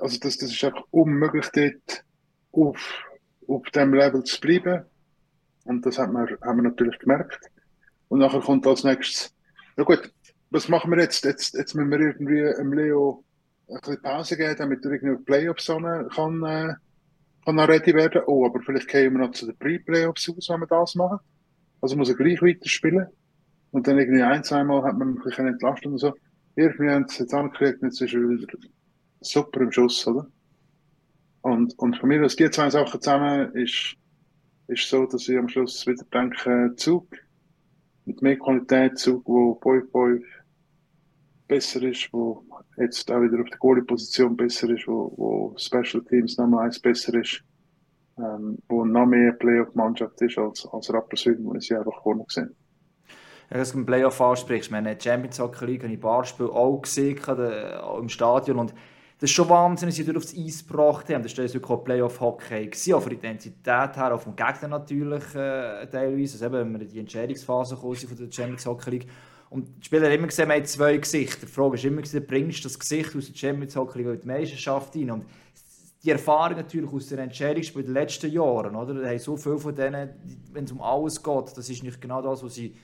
[0.00, 2.04] Also das, das ist einfach unmöglich dort
[2.52, 3.04] auf,
[3.46, 4.84] auf dem Level zu bleiben.
[5.64, 7.50] Und das hat man, haben wir natürlich gemerkt.
[8.08, 9.34] Und nachher kommt als nächstes,
[9.76, 10.12] na gut,
[10.50, 11.24] was machen wir jetzt?
[11.24, 13.24] Jetzt, jetzt müssen wir irgendwie dem Leo
[13.68, 16.74] ein bisschen Pause geben, damit er irgendwie Playoffs ran kann, äh,
[17.44, 18.22] kann ready werden.
[18.26, 21.18] Oh, aber vielleicht gehen wir noch zu den Pre-Playoffs aus, wenn wir das machen.
[21.80, 23.06] Also muss er gleich weiter spielen.
[23.70, 26.14] Und dann irgendwie ein, zweimal hat man ein bisschen entlastet und so.
[26.54, 28.46] Irgendwie haben sie jetzt angekriegt und jetzt ist er wieder
[29.20, 30.26] super im Schuss, oder?
[31.42, 33.94] Und, und von mir aus die zwei Sachen zusammen ist,
[34.68, 37.06] ist so, dass ich am Schluss wieder denke, Zug
[38.04, 40.24] mit mehr Qualität, Zug, wo Boy Boy
[41.46, 42.42] besser ist, wo
[42.76, 47.14] jetzt auch wieder auf der Goalie-Position besser ist, wo, wo Special Teams Nummer eins besser
[47.14, 47.42] ist,
[48.18, 52.54] ähm, wo noch mehr Playoff-Mannschaft ist als, als Rapperswil, wo ich sie einfach vorne gesehen
[53.50, 56.46] Ja, dass du im Playoff ansprichst, wir haben die Champions Hockey League, habe ich Barspiel
[56.46, 58.74] auch gesehen, äh, auch im Stadion und
[59.18, 61.22] das ist schon Wahnsinn, dass sie dort aufs Eis gebracht haben.
[61.22, 62.70] Das war wirklich auch Playoff-Hockey.
[62.92, 66.34] Auch von der Intensität her, auch vom Gegner natürlich äh, teilweise.
[66.34, 69.06] Also eben, wenn wir in die Entscheidungsphase von der Champions Hockey League.
[69.48, 71.46] Und die Spieler haben immer gesehen, wir haben zwei Gesichter.
[71.46, 74.96] Die Frage ist immer, bringst du das Gesicht aus der Champions League in die Meisterschaft
[74.96, 75.10] rein?
[75.10, 75.26] Und
[76.02, 78.94] die Erfahrung natürlich aus den Entscheidungsspielen der letzten Jahre, oder?
[78.94, 80.10] Da haben so viele von denen,
[80.52, 82.74] wenn es um alles geht, das ist nicht genau das, was sie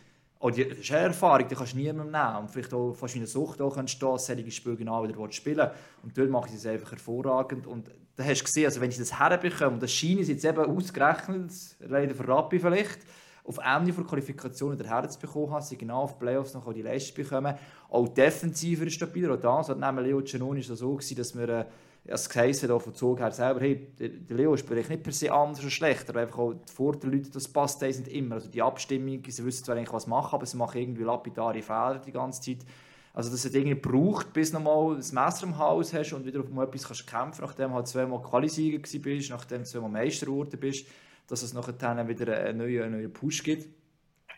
[0.43, 2.37] auch die das ist eine Erfahrung, die kannst du niemandem nehmen.
[2.39, 5.33] Und vielleicht auch fast wie eine Sucht auch kannst du da solche Spiele genau wieder
[5.33, 5.71] spielen
[6.03, 7.69] Und dort machen sie es einfach hervorragend.
[7.69, 10.45] Und da hast du gesehen, also wenn sie das herbekommen, und das scheinen sie jetzt
[10.45, 12.99] eben ausgerechnet, leider für Rappi vielleicht,
[13.45, 17.25] auf Ende der Qualifikation wieder herzubekommen haben, sie genau auf die Playoffs noch die Leistung
[17.25, 17.55] bekommen.
[17.91, 19.35] Auch defensiver ist stabiler.
[19.35, 21.65] Auch das hat neben Leo Giannoni ist das so gewesen, dass wir äh,
[22.05, 25.61] es geheißen hat, von Zug her selber, hey, der Leo ist nicht per se anders
[25.61, 28.37] oder schlechter, aber einfach auch die Vorteile, das passt sind immer.
[28.37, 32.03] Also die Abstimmung, sie wissen zwar eigentlich, was machen, aber sie machen irgendwie lapidare Fehler
[32.05, 32.67] die ganze Zeit.
[33.15, 36.41] Also das hat irgendwie gebraucht, bis du mal das Messer im Haus hast und wieder
[36.41, 40.59] auf etwas kannst kämpfen, nachdem du halt zweimal Qualisieger bist, nachdem du zweimal Meister geworden
[40.59, 40.87] bist,
[41.33, 43.67] dass es nachher wieder einen neuen, einen neuen Push gibt.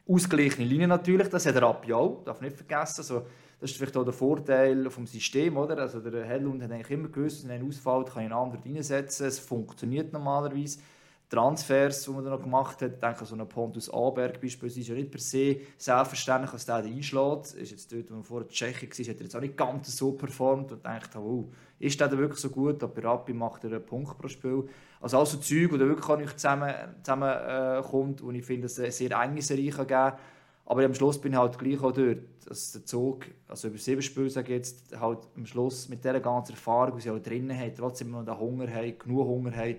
[0.07, 3.01] Ausgeglichene Linie natürlich, das hat Rappi auch, darf nicht vergessen.
[3.01, 3.27] Also,
[3.59, 5.77] das ist vielleicht auch der Vorteil vom System, oder?
[5.79, 9.27] Also der Hellund hat eigentlich immer gewusst, wenn er ausfällt, kann ich einen anderen reinsetzen.
[9.27, 10.79] Es funktioniert normalerweise.
[11.29, 14.95] Transfers, die man noch gemacht hat, ich denke so einen Pontus Aberg beispielsweise, ist ja
[14.95, 17.55] nicht per se selbstverständlich, dass der einschlägt.
[17.55, 20.13] Ist jetzt dort, wo er vorher Tschechien war, hat er jetzt auch nicht ganz so
[20.13, 21.51] performt und denkt, oh,
[21.85, 22.83] ist der wirklich so gut?
[22.83, 24.65] Aber bei Rappi macht er einen Punkt pro Spiel.
[25.01, 26.73] Also all so Zeug, wo wirklich auch nicht zusammen,
[27.03, 30.13] zusammen äh, kommt und ich finde, es eine sehr enge Serie kann geben
[30.67, 34.01] aber am Schluss bin ich halt gleich auch dort, dass der Zug, also über sieben
[34.01, 37.59] Spiele sage ich jetzt, halt am Schluss mit dieser ganzen Erfahrung, die sie auch drinnen
[37.59, 39.77] haben, trotzdem noch den Hunger haben, genug Hunger haben,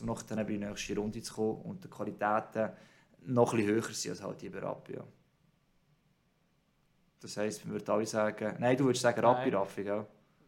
[0.00, 2.70] um noch dann in die nächste Runde zu kommen und die Qualitäten
[3.24, 4.94] noch ein bisschen höher sind als halt die bei Rappi.
[4.94, 5.04] Ja.
[7.20, 10.06] Das heisst, wir würden alle sagen, nein, du würdest sagen Rappi, Raffi, gell?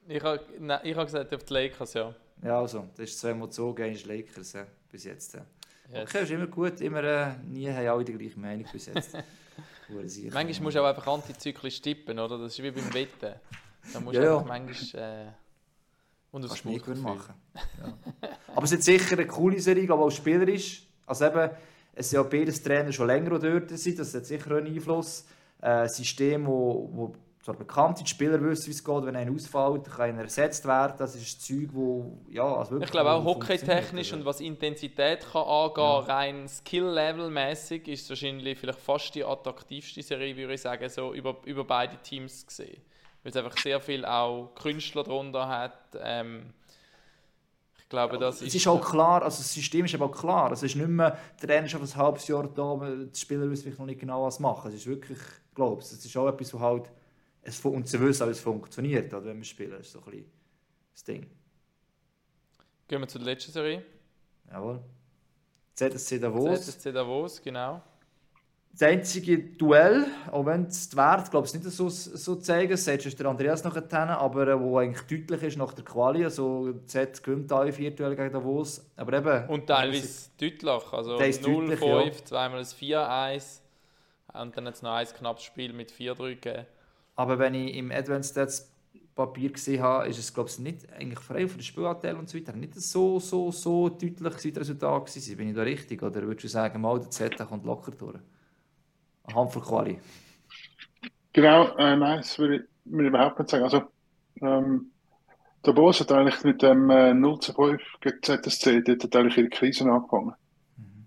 [0.09, 2.15] Ich habe hab gesagt auf die Lakers, ja.
[2.43, 5.35] Ja, also, das ist zweimal Zug, eins Lakers, ja, bis jetzt.
[5.35, 5.45] Ja.
[5.93, 6.09] Yes.
[6.09, 9.13] Okay, ist immer gut, immer, äh, nie haben alle die gleiche Meinung bis jetzt.
[9.89, 12.39] manchmal musst du auch einfach antizyklisch tippen, oder?
[12.39, 13.35] Das ist wie beim Wetten.
[13.93, 14.45] Da musst ja, du ja.
[14.47, 15.27] manchmal...
[15.27, 15.27] Äh,
[16.33, 17.35] und das Kannst du machen.
[17.55, 17.99] Ja.
[18.55, 20.87] Aber es ist sicher eine coole Serie, aber auch spielerisch.
[21.05, 21.51] Also eben,
[21.93, 25.25] es sind ja beides Trainer schon länger dort sind, das hat sicher einen Einfluss.
[25.61, 29.33] Ein System, wo, wo zwar bekannt sind, die Spieler wissen, wie es geht, wenn einer
[29.33, 30.95] ausfällt, kann einer ersetzt werden.
[30.99, 32.89] Das ist ein Zeug, wo, ja, also wirklich...
[32.89, 35.99] Ich glaube auch hockeytechnisch und was Intensität kann angehen, ja.
[36.01, 41.37] rein Skill-Level-mäßig, ist es wahrscheinlich vielleicht fast die attraktivste Serie, würde ich sagen, so über,
[41.47, 42.83] über beide Teams gesehen.
[43.23, 45.79] Weil es einfach sehr viel auch Künstler darunter hat.
[45.99, 46.53] Ähm,
[47.79, 48.41] ich glaube, das.
[48.41, 50.53] Es ist auch klar, also das System ist aber auch klar.
[50.53, 53.65] Es ist nicht mehr, der Trainer ist auf ein halbes Jahr da, die Spieler wissen
[53.65, 54.69] vielleicht noch nicht genau, was machen.
[54.69, 56.91] Es ist wirklich, ich glaube es ist auch etwas, was halt
[57.51, 59.73] es, und sie wissen es funktioniert, wenn wir spielen.
[59.73, 60.31] Das ist so ein bisschen
[60.93, 61.27] das Ding.
[62.89, 63.85] Gehen wir zur letzten Serie.
[64.51, 64.81] Jawohl.
[65.75, 66.67] ZSC Davos.
[66.67, 67.83] ZSC Davos, genau.
[68.73, 72.87] Das einzige Duell, auch wenn es die Werte glaube ich, nicht so, so zeigen, das
[72.87, 76.23] ist der Andreas noch hin, aber äh, wo eigentlich deutlich ist nach der Quali.
[76.23, 78.85] Also Z gewinnt alle vier Duelle gegen Davos.
[78.97, 80.93] Aber eben, und teilweise deutlich.
[80.93, 82.25] Also 0-5, ja.
[82.25, 83.61] zweimal ein 4-1
[84.35, 86.67] und dann jetzt noch ein knappes Spiel mit 4-3 gegeben.
[87.17, 88.71] Aber wenn ich im Advanced Stats
[89.15, 92.39] Papier gesehen habe, ist es glaube ich nicht eigentlich frei von den Spielanteil und so
[92.39, 95.37] weiter nicht so so so deutlich das Resultat gewesen.
[95.37, 98.19] Bin ich da richtig oder würdest du sagen, mal der Z kommt locker durch?
[99.25, 99.99] Anhand von Quali.
[101.33, 103.65] Genau, äh, nein, das würde ich mir überhaupt nicht sagen.
[103.65, 103.83] Also
[104.41, 104.91] ähm,
[105.67, 109.37] der Boss hat eigentlich mit dem äh, 0 zu 5 gegen ZSC, dort hat eigentlich
[109.37, 110.33] ihre Krise angefangen.
[110.79, 111.07] Mhm.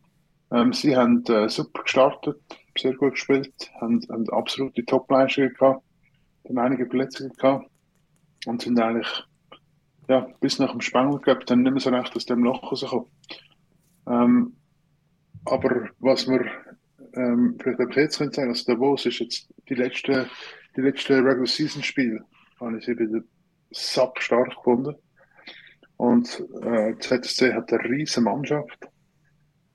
[0.52, 2.40] Ähm, sie haben äh, super gestartet,
[2.78, 5.84] sehr gut gespielt, haben, haben absolute Top-Leistungen gehabt
[6.44, 7.70] dann einige Verletzungen gehabt
[8.46, 9.24] und sind eigentlich
[10.10, 13.08] ja, bis nach dem Spengel gehabt, dann nicht mehr so recht aus dem Loch rausgekommen.
[14.08, 14.56] Ähm,
[15.46, 16.46] aber was wir
[17.14, 20.28] ähm, vielleicht auch jetzt können sagen, also Davos ist jetzt die letzte,
[20.76, 22.22] die letzte Regular Season Spiel,
[22.60, 23.22] habe ich sie wieder
[23.72, 24.96] sack stark gefunden.
[25.98, 28.88] Und äh, ZSC hat eine riesige Mannschaft.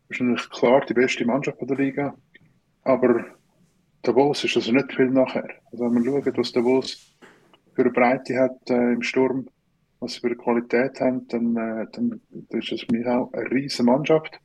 [0.08, 2.14] Wahrscheinlich klar die beste Mannschaft der Liga.
[2.82, 3.24] Aber
[4.02, 5.48] Davos ist also nicht viel nachher.
[5.70, 7.14] Also wenn man schaut, was Davos
[7.74, 9.48] für eine Breite hat äh, im Sturm,
[10.00, 12.20] was sie für eine Qualität haben, dann, äh, dann,
[12.50, 14.38] ist das für mich auch eine riesige Mannschaft.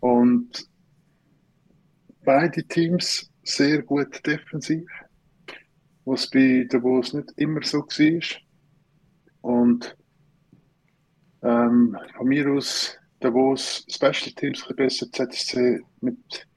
[0.00, 0.68] Und
[2.24, 4.88] beide Teams sehr gut defensiv,
[6.04, 8.40] was bei Davos nicht immer so war.
[9.40, 9.96] Und
[11.42, 16.47] ähm, von mir aus Davos Special Teams ein bisschen besser, ZSC mit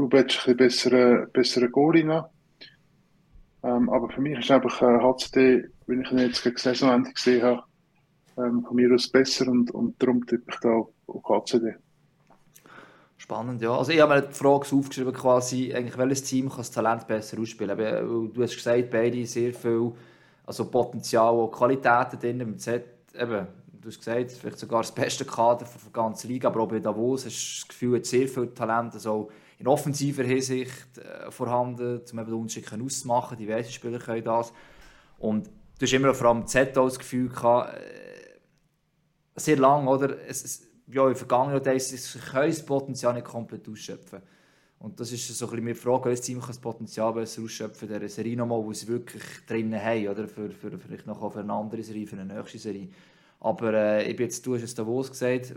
[0.00, 2.24] Rubic ein bessere, bessere Goalie.
[3.62, 7.42] Ähm, aber für mich ist einfach äh, HCD, wenn ich ihn jetzt gegen Saisonende gesehen
[7.42, 7.62] habe,
[8.38, 11.74] ähm, von mir aus besser und, und darum tippe ich da auf, HCD.
[13.18, 13.76] Spannend, ja.
[13.76, 17.38] Also ich habe mir die Frage aufgeschrieben, quasi, eigentlich, welches Team kann das Talent besser
[17.38, 17.72] ausspielen?
[17.72, 19.92] Aber du hast gesagt, beide sehr viel
[20.46, 22.58] also Potenzial und Qualitäten drin.
[22.58, 22.82] Z,
[23.14, 26.80] eben, du hast gesagt, vielleicht sogar das beste Kader der ganzen Liga, aber auch bei
[26.80, 29.30] Davos hast du das Gefühl, hat sehr viel Talent, also
[29.60, 33.36] in offensiver Hinsicht äh, vorhanden, um eben den Unterschied auszumachen.
[33.36, 34.52] Diverse Spieler können das.
[35.18, 38.40] Und du hast immer vor allem Z das Gefühl gehabt, äh,
[39.36, 40.16] sehr lang, oder?
[40.26, 44.22] Es, es, ja, in vergangenen Jahren sie können das Potenzial nicht komplett ausschöpfen.
[44.78, 48.08] Und das ist so ein bisschen meine Frage, welches Team das Potenzial besser ausschöpfen der
[48.08, 50.26] Serie nochmal, wo sie wirklich drinnen haben, oder?
[50.26, 52.88] Für, für, vielleicht noch für eine andere Serie, für eine nächste Serie.
[53.40, 55.54] Aber äh, ich bin jetzt, du hast es Davos gesagt, wir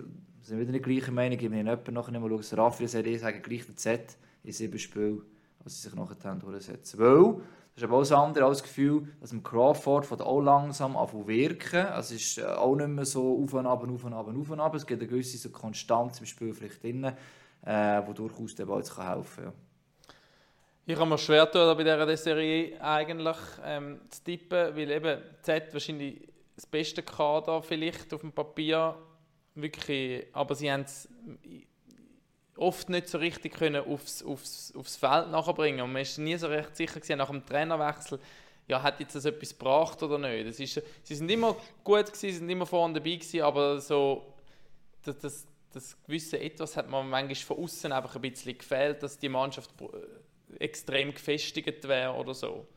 [0.48, 3.22] sind wieder nicht gleicher Meinung, ich bin jemand nachher nicht mal schauen, Raffi sagt, ich
[3.22, 5.22] sage gleich der Z in sieben Spielen,
[5.64, 7.00] als sie sich nachher durchsetzen.
[7.00, 7.36] Weil,
[7.74, 10.96] das ist aber auch das andere als das Gefühl, dass im Crawford von auch langsam
[10.96, 11.88] anfangen wirken.
[11.98, 14.60] Es ist äh, auch nicht mehr so auf und ab, auf und ab, auf und
[14.60, 14.76] ab.
[14.76, 17.06] Es gibt eine gewisse so Konstanz im Spiel vielleicht drin,
[17.66, 19.54] äh, wo durchaus der Ball helfen kann.
[20.86, 25.74] Ich habe mir schwer getan, bei dieser Serie eigentlich ähm, zu tippen, weil eben Z
[25.74, 28.96] wahrscheinlich das beste Kader vielleicht auf dem Papier
[29.56, 31.10] wirklich, aber sie haben es
[32.58, 36.48] oft nicht so richtig können aufs, aufs, aufs Feld nachbringen und man ist nie so
[36.48, 38.20] recht sicher gewesen, nach dem Trainerwechsel,
[38.68, 40.48] ja, hat jetzt das etwas gebracht oder nicht.
[40.48, 44.34] Das ist, sie sind immer gut gewesen, sind immer vorne dabei gewesen, aber so
[45.04, 49.20] das, das, das gewisse Etwas hat man manchmal von außen einfach ein bisschen gefehlt, dass
[49.20, 49.72] die Mannschaft
[50.60, 52.68] extrem gefestigt wäre oder so.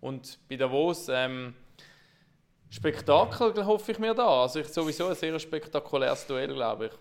[0.00, 1.54] Und bei Davos ähm,
[2.70, 4.42] Spektakel hoffe ich mir da.
[4.42, 6.92] Also ich sowieso ein sehr spektakuläres Duell, glaube ich.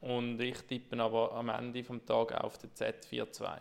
[0.00, 3.58] Und ich tippe aber am Ende des Tages auf den Z4-2.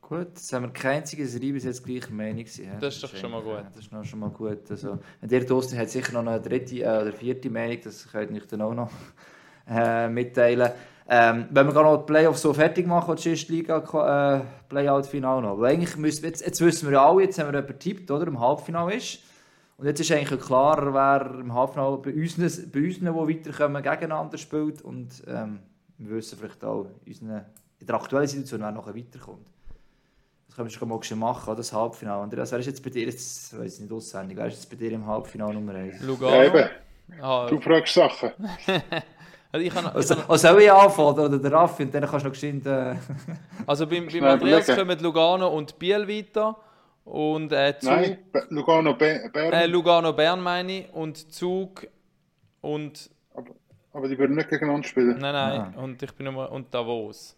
[0.00, 2.76] Gut, jetzt haben wir keine einzige Serie bis jetzt gleicher Meinung gewesen.
[2.78, 3.64] Das ist doch schon mal gut.
[3.72, 4.70] Das ist noch schon mal gut.
[4.70, 8.42] Also, der Toaster hat sicher noch eine dritte äh, oder vierte Meinung, das könnt ihr
[8.42, 8.90] euch dann auch noch
[9.66, 10.72] äh, mitteilen.
[11.06, 15.58] Ähm, wenn wir noch die Playoffs so fertig machen, die Liga äh, Playout-Final noch.
[15.58, 18.26] Weil eigentlich müssen, jetzt, jetzt wissen wir ja alle, jetzt haben wir jemanden tippt, oder,
[18.26, 19.18] im Halbfinale ist.
[19.76, 24.38] Und jetzt ist eigentlich klar, wer im Halbfinale bei uns, bei uns die weiterkommen, gegeneinander
[24.38, 24.80] spielt.
[24.80, 25.60] Und ähm,
[25.98, 27.44] wir wissen vielleicht auch unseren,
[27.80, 29.46] in der aktuellen Situation, wer noch weiterkommt.
[30.46, 31.56] Das können wir schon mal schon machen, oder?
[31.56, 32.22] das Halbfinale.
[32.22, 34.76] Andreas, wer ist jetzt bei dir, jetzt weiß ich nicht auswendig, wer ist jetzt bei
[34.76, 36.00] dir im Halbfinale Nummer 1?
[36.02, 36.34] Lugano.
[36.34, 36.68] Ja, eben.
[37.20, 38.30] Ah, du fragst Sachen.
[39.54, 42.28] Also, ich kann, also, also soll ich anfangen oder der Raffi und dann kannst du
[42.28, 42.66] noch geschwind...
[42.66, 42.96] Äh...
[43.66, 46.56] Also beim, beim Andreas kommen Lugano und Biel weiter
[47.04, 47.92] und äh, Zug...
[47.92, 49.30] Nein, Lugano Bern.
[49.32, 51.86] Äh, Lugano Bern meine ich und Zug
[52.62, 53.08] und...
[53.32, 53.52] Aber,
[53.92, 55.18] aber die würden nicht gegeneinander spielen.
[55.20, 55.80] Nein, nein, ah.
[55.80, 56.50] und ich bin nur...
[56.50, 57.36] und Davos.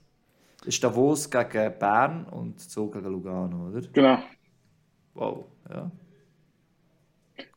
[0.64, 3.86] Ist Davos gegen Bern und Zug gegen Lugano, oder?
[3.92, 4.18] Genau.
[5.12, 5.90] Wow, ja.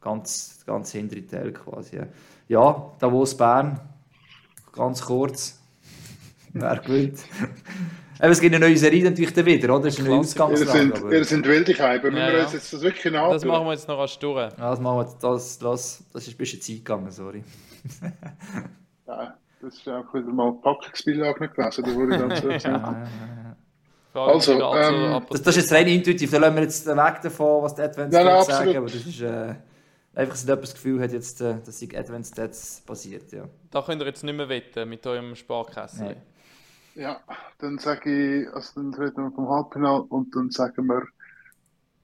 [0.02, 2.08] Ganz, ganz hintere Teil quasi, ja.
[2.50, 3.80] Ja, Davos Bern
[4.80, 5.60] Ganz kurz.
[6.54, 7.20] Wer gewinnt?
[8.18, 9.84] Aber es gibt eine neue Serie natürlich dann wieder, oder?
[9.84, 10.80] Das ist eine Ausgangslage.
[10.80, 12.10] Ihr sind, ihr sind wilde Keiber.
[12.12, 12.50] Ja, ja.
[12.50, 13.30] jetzt das wirklich nach.
[13.30, 14.40] Das machen wir jetzt noch als Stur.
[14.58, 17.44] Ja, das machen wir das, das, das ist ein bisschen Zeit gegangen, sorry.
[19.08, 22.70] ja, das ist auch wieder mal Packungsbeilage nicht gelesen, da wurde ich dann so
[24.14, 27.64] ja, Also, ähm, das, das, ist jetzt rein intuitiv, da lassen wir jetzt weg davon,
[27.64, 29.22] was die Advents sagen, aber das ist...
[29.22, 29.56] Äh,
[30.20, 33.32] Einfach, jemand das Gefühl hat, jetzt, äh, dass sich Advanced Stats basiert.
[33.32, 33.48] Ja.
[33.72, 36.18] Da könnt ihr jetzt nicht mehr wetten mit eurem Sparkasse.
[36.94, 37.22] Ja,
[37.60, 41.04] dann sage ich, also dann reden wir vom Halbfinale und dann sagen wir,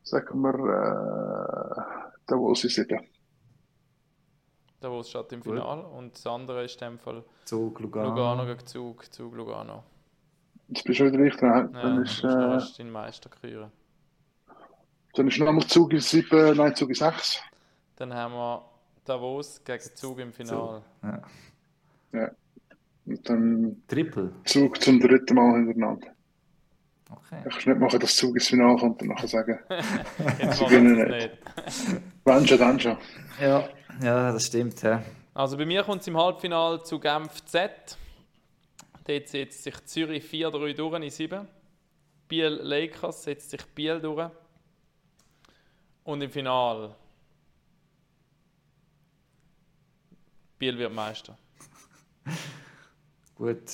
[0.04, 3.02] sagen wir, äh, Davos ist sieben.
[4.80, 8.12] Davos steht im Finale und das andere ist in dem Fall Zug Lugano.
[8.12, 9.84] Lugano gegen Zug, Zug Lugano.
[10.70, 11.70] Jetzt bist du wieder richtig, ne?
[11.74, 13.74] Dann ja, ist, äh, deinen Meister küren.
[15.16, 17.42] Dann ist nochmal Zug in 7, nein, Zug in 6.
[17.96, 18.66] Dann haben wir
[19.06, 20.82] Davos gegen Zug im Finale.
[21.04, 21.22] Ja.
[22.12, 22.32] ja.
[23.06, 24.32] Und dann Triple.
[24.46, 26.08] Zug zum dritten Mal hintereinander.
[27.10, 27.44] Okay.
[27.48, 29.60] Ich kann nicht machen, dass Zug ins Finale kommt und nachher sagen,
[30.40, 31.32] Jetzt sie gewinnen nicht.
[32.24, 32.98] Wenn schon, dann schon.
[33.40, 33.70] Ja,
[34.02, 34.82] ja das stimmt.
[34.82, 35.04] Ja.
[35.36, 37.98] Also bei mir kommt es im Halbfinale zu Genf Z.
[39.08, 41.48] Dort setzt sich Zürich 4-3 durch in 7.
[42.28, 44.32] Biel Lakers setzt sich Biel durch.
[46.04, 46.96] Und im Finale
[50.66, 51.38] Biel wird Meister.
[53.36, 53.72] Gut.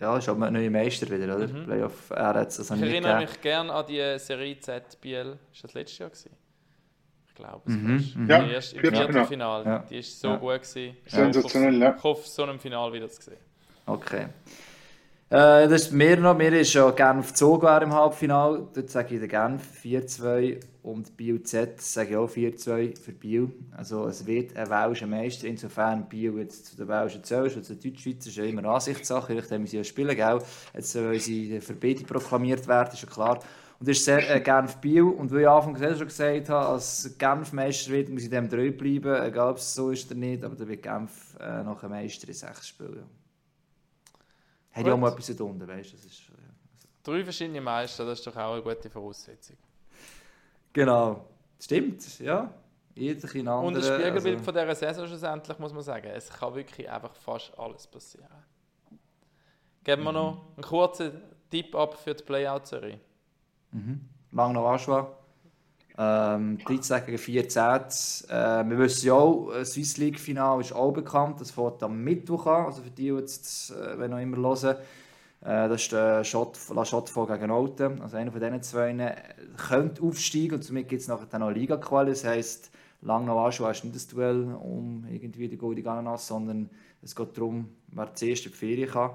[0.00, 1.46] Ja, ist aber ein neuer Meister wieder, oder?
[1.46, 1.64] Mhm.
[1.64, 5.38] Playoff, er hat es also Ich erinnere mich gerne an die Serie Z Biel.
[5.52, 6.30] Ist das letztes Jahr gewesen?
[7.28, 8.22] Ich glaube es mhm.
[8.22, 8.28] mhm.
[8.30, 9.64] Ja, die erste, im Viertelfinale.
[9.64, 9.78] Ja.
[9.88, 10.36] Die war so ja.
[10.36, 10.62] gut.
[10.62, 10.96] Gewesen.
[11.06, 11.94] Sensationell, ja.
[11.96, 13.38] Ich hoffe, so einem Finale wieder zu sehen.
[13.86, 14.26] Okay.
[15.30, 16.38] Äh, das ist mir noch.
[16.38, 18.66] Mir ist ja Genf Zug im Halbfinale.
[18.72, 23.50] Dort sage ich der Genf 4-2 und Biel Z sage ich auch 4-2 für Biel.
[23.76, 25.46] Also es wird ein Welscher Meister.
[25.46, 29.34] Insofern Biel jetzt zu den Welschen zählst und zu den Deutschschweizer ist ja immer Ansichtssache.
[29.34, 30.38] Ich wie sie spielen, gell?
[30.72, 33.38] Jetzt soll sie für beide proklamiert werden, ist ja klar.
[33.80, 35.02] Und ist sehr äh, Genf-Biel.
[35.02, 38.48] Und wie ich am Anfang schon gesagt habe, als Genf Meister wird, muss ich dem
[38.48, 41.82] treu bleiben, egal ob es so ist oder nicht, aber dann wird Genf äh, noch
[41.82, 43.17] ein Meister in sechs Spielen.
[44.72, 45.96] Hat ja auch mal etwas unten, weißt du?
[45.96, 46.34] Das ja.
[47.02, 49.56] Drei verschiedene Meister, das ist doch auch eine gute Voraussetzung.
[50.72, 51.26] Genau.
[51.60, 52.52] Stimmt, ja.
[52.94, 56.08] Jeder in Und andere, ein Spiegelbild also- von dieser Saison schlussendlich, muss man sagen.
[56.08, 58.28] Es kann wirklich einfach fast alles passieren.
[59.84, 63.00] Geben wir noch einen kurzen Tipp ab für die Playout-Serie.
[64.32, 65.17] Lang noch Aschua.
[66.00, 67.62] Ähm, 13 gegen 14.
[68.28, 71.40] Äh, wir wissen ja auch, das Swiss League Final ist auch bekannt.
[71.40, 72.66] Das fährt am Mittwoch an.
[72.66, 74.76] Also für die, die jetzt, äh, wenn noch immer hören.
[75.40, 78.00] Äh, das ist der Schott, La Chaux-de-Fonds gegen Olten.
[78.00, 79.16] Also einer von diesen zwei äh,
[79.56, 82.10] könnte aufsteigen und somit gibt es nachher noch Liga-Quali.
[82.10, 82.70] Das heisst,
[83.00, 86.70] Langnau Aschua ist nicht das Duell um irgendwie die Goldige Ananas, sondern
[87.02, 89.10] es geht darum, wer zuerst in die Ferien kann.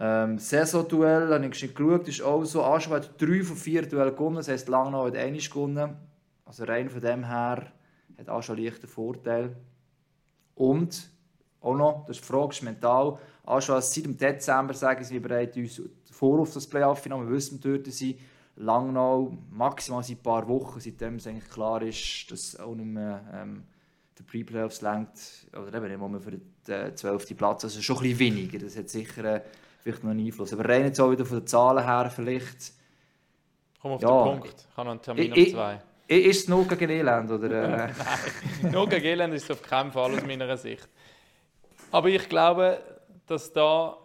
[0.00, 2.62] Ähm, Saisonduell habe ich geschaut, ist auch so.
[2.62, 5.96] Aschua hat drei von vier Duellen gewonnen, das heisst, Langnau hat eines gewonnen.
[6.44, 7.72] Also rein von dem her
[8.16, 9.56] hat Aschua leicht einen Vorteil.
[10.54, 11.10] Und
[11.60, 13.18] auch noch, das ist die Frage, ist mental.
[13.44, 15.82] Aschua seit dem Dezember sagen sie, wir bereiten uns
[16.12, 18.18] vor auf das Playoff-Final, wir wissen dort sind.
[18.54, 23.24] Langnau maximal seit ein paar Wochen, seitdem es eigentlich klar ist, dass auch nicht mehr
[23.32, 23.64] ähm,
[24.14, 25.10] für Pre-Playoffs längt,
[25.52, 27.36] oder eben nicht mehr für den äh, 12.
[27.36, 29.42] Platz, also schon ein bisschen weniger, das hat sicher äh,
[29.92, 30.52] vielleicht noch einen Einfluss.
[30.52, 32.72] Aber rein jetzt auch wieder von den Zahlen her vielleicht,
[33.80, 34.08] Komm auf Ja.
[34.24, 34.66] den Punkt.
[34.70, 35.80] Ich habe noch einen Termin Ich- um zwei.
[36.08, 37.86] ist es nur gegen Elend, oder?
[37.88, 37.92] Äh,
[38.72, 40.88] Nur gegen Elend ist es auf keinen Fall aus meiner Sicht.
[41.92, 42.82] Aber ich glaube,
[43.26, 43.96] dass da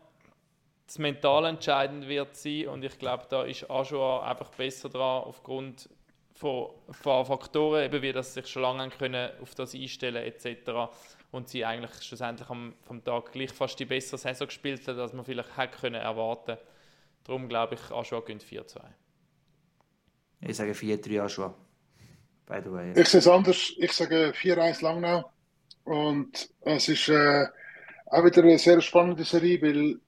[0.85, 5.89] das Mental entscheidend wird sein und ich glaube, da ist Ajoa einfach besser dran aufgrund
[6.33, 6.69] von
[7.03, 10.91] paar Faktoren, eben wie dass sie sich schon lange können auf das einstellen etc.
[11.31, 15.13] Und sie eigentlich schlussendlich am vom Tag gleich fast die bessere Saison gespielt hat, als
[15.13, 16.57] man vielleicht hätte können erwarten.
[17.23, 18.81] Darum glaube ich, Ajoa gönnt 4-2.
[20.41, 21.55] ich sage 4-3 Aschua.
[22.45, 22.91] By the way.
[22.95, 23.73] Ich sehe es anders.
[23.77, 25.31] Ich sage 4-1 Langnau.
[25.85, 27.45] Und es ist äh,
[28.07, 29.99] auch wieder eine sehr spannende Serie, weil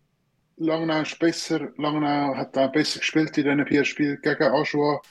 [0.58, 1.70] Langnau ist besser.
[1.78, 5.02] Langnau hat auch besser gespielt in diesen vier Spielen gegen Aschua.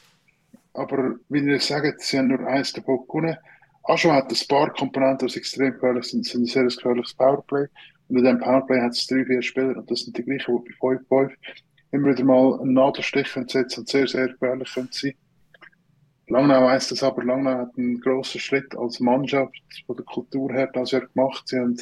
[0.75, 3.37] Aber wie ihr sagt, sie haben nur eins davon gewonnen.
[3.85, 6.27] Aschua hat ein paar Komponenten, die extrem gefährlich sind.
[6.27, 7.67] Ist ein sehr gefährliches Powerplay.
[8.09, 10.75] Und in diesem Powerplay hat es drei, vier Spieler und das sind die gleichen, die
[10.81, 11.33] bei 5-5
[11.93, 15.15] immer wieder mal einen Nadelstich setzen und sehr, sehr gefährlich können sein.
[16.27, 19.55] Langnau weiss das aber, Langnau hat einen grossen Schritt als Mannschaft
[19.87, 21.47] von der Kultur her das Jahr gemacht.
[21.47, 21.77] Sie haben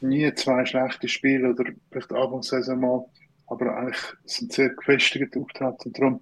[0.00, 3.04] nie zwei schlechte Spiele oder vielleicht Anfangssaison mal,
[3.48, 5.92] aber eigentlich sind sehr gefestigt auftreten.
[5.92, 6.20] Darum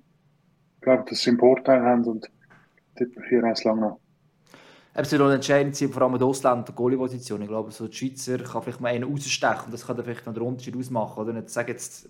[0.87, 2.31] glaube dass sie einen Vorteil haben und
[2.97, 4.01] tippe 4-1 Langnau.
[4.95, 7.43] Es wird entscheidend sein, vor allem in der Ausländer- und der Goalie-Position.
[7.43, 10.25] Ich glaube, so die Schweizer kann vielleicht mal einen rausstechen und das kann dann vielleicht
[10.25, 11.21] noch den Unterschied ausmachen.
[11.21, 12.09] Oder nicht sagen jetzt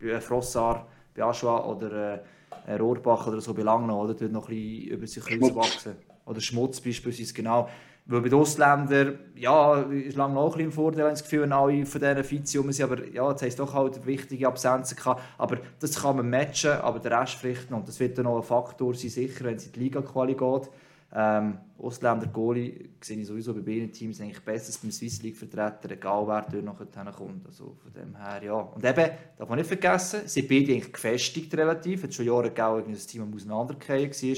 [0.00, 2.24] bei Frossar, bei Aschua oder
[2.66, 4.14] äh, Rohrbach oder so bei Langnau, oder?
[4.14, 5.54] Dort noch ein bisschen über sich Schmutz.
[5.54, 5.96] rauswachsen.
[6.24, 7.68] Oder Schmutz beispielsweise, genau.
[8.08, 12.00] Weil bei den Ausländern, ja, ist Langnau auch ein bisschen im Vorteil, wenn alle von
[12.00, 15.22] diesen Vizi rum sind, aber ja, jetzt haben sie doch halt wichtige Absenzen gehabt.
[15.38, 17.78] Aber das kann man matchen, aber der Rest vielleicht noch.
[17.78, 20.70] Und das wird dann noch ein Faktor sein, sicher, wenn es in die Liga-Quali geht.
[21.12, 25.36] Ähm, Ausländer Goalie sehe ich sowieso bei beiden Teams eigentlich besser als beim Swiss League
[25.36, 27.46] Vertreter, egal wer dort noch kommt.
[27.46, 28.54] Also von dem her, ja.
[28.54, 32.00] Und eben, darf man nicht vergessen, sind beide eigentlich gefestigt relativ.
[32.00, 34.36] Es hat schon Jahre gegeben, als das Team am Auseinandergehen war.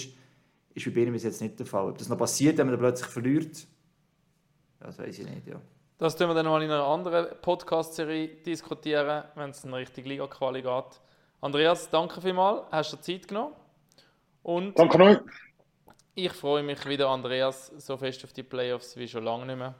[0.86, 1.88] Ist bei bis jetzt nicht der Fall.
[1.88, 3.66] Ob das noch passiert, wenn man dann plötzlich verliert,
[4.80, 5.60] das weiß ich nicht, ja.
[5.98, 10.62] Das tun wir dann mal in einer anderen Podcast-Serie diskutieren, wenn es in Richtung Liga-Quali
[10.62, 11.00] geht.
[11.40, 13.54] Andreas, danke vielmals, hast du dir Zeit genommen.
[14.44, 15.18] Und Danke euch.
[16.14, 19.74] ich freue mich wieder, Andreas, so fest auf die Playoffs wie schon lange nicht mehr.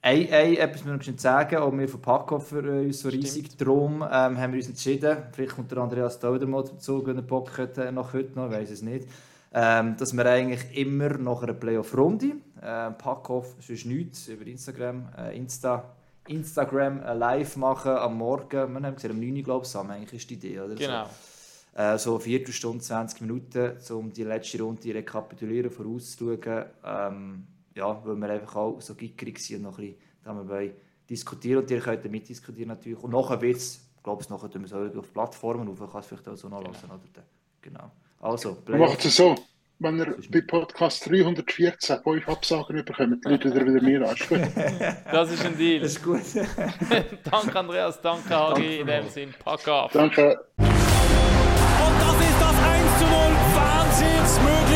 [0.00, 3.08] Ein, ein, etwas müssen wir noch sagen, auch wir von Packhoff für äh, uns so
[3.08, 3.56] riesig.
[3.56, 7.16] Darum ähm, haben wir uns entschieden, vielleicht kommt der Andreas da wieder mal dazu, wenn
[7.16, 9.08] er Bock hat, äh, nach heute noch, ich weiß es nicht,
[9.52, 15.36] ähm, dass wir eigentlich immer nach einer Playoff-Runde, äh, Packhoff sonst nichts, über Instagram, äh,
[15.36, 15.96] Insta,
[16.28, 19.90] Instagram äh, live machen am Morgen, wir haben gesehen, um 9 Uhr, glaube ich, zusammen,
[19.90, 20.76] eigentlich ist die Idee, oder?
[20.76, 21.06] Genau.
[21.06, 26.66] So, äh, so eine Viertelstunde, 20 Minuten, um die letzte Runde rekapitulieren, vorauszuschauen.
[26.84, 27.46] Ähm,
[27.78, 29.94] ja, weil wir einfach auch so gickrig sind und noch ein
[30.46, 30.74] bisschen
[31.08, 33.02] diskutieren und ihr könnt mitdiskutieren natürlich.
[33.02, 36.06] Und nachher wird es, glaube ich, nachher tun wir es auf Plattformen auf, kann es
[36.06, 36.88] vielleicht auch so nachlassen.
[36.88, 36.94] Genau.
[36.94, 37.24] Oder?
[37.62, 37.90] Genau.
[38.20, 39.34] Also, Play Macht es so.
[39.80, 44.16] Wenn ihr bei Podcast 314 bei euch Absagen bekommt, läutet ihr wieder mir an.
[45.12, 45.80] das ist ein Deal.
[45.80, 46.20] Das ist gut.
[47.30, 49.90] danke Andreas, danke Hagi, in dem Sinn, pack ab.
[49.92, 50.36] Danke.
[50.56, 53.12] Und das ist das 1 zu 0
[53.54, 54.67] Wahnsinnsmöglichkeit.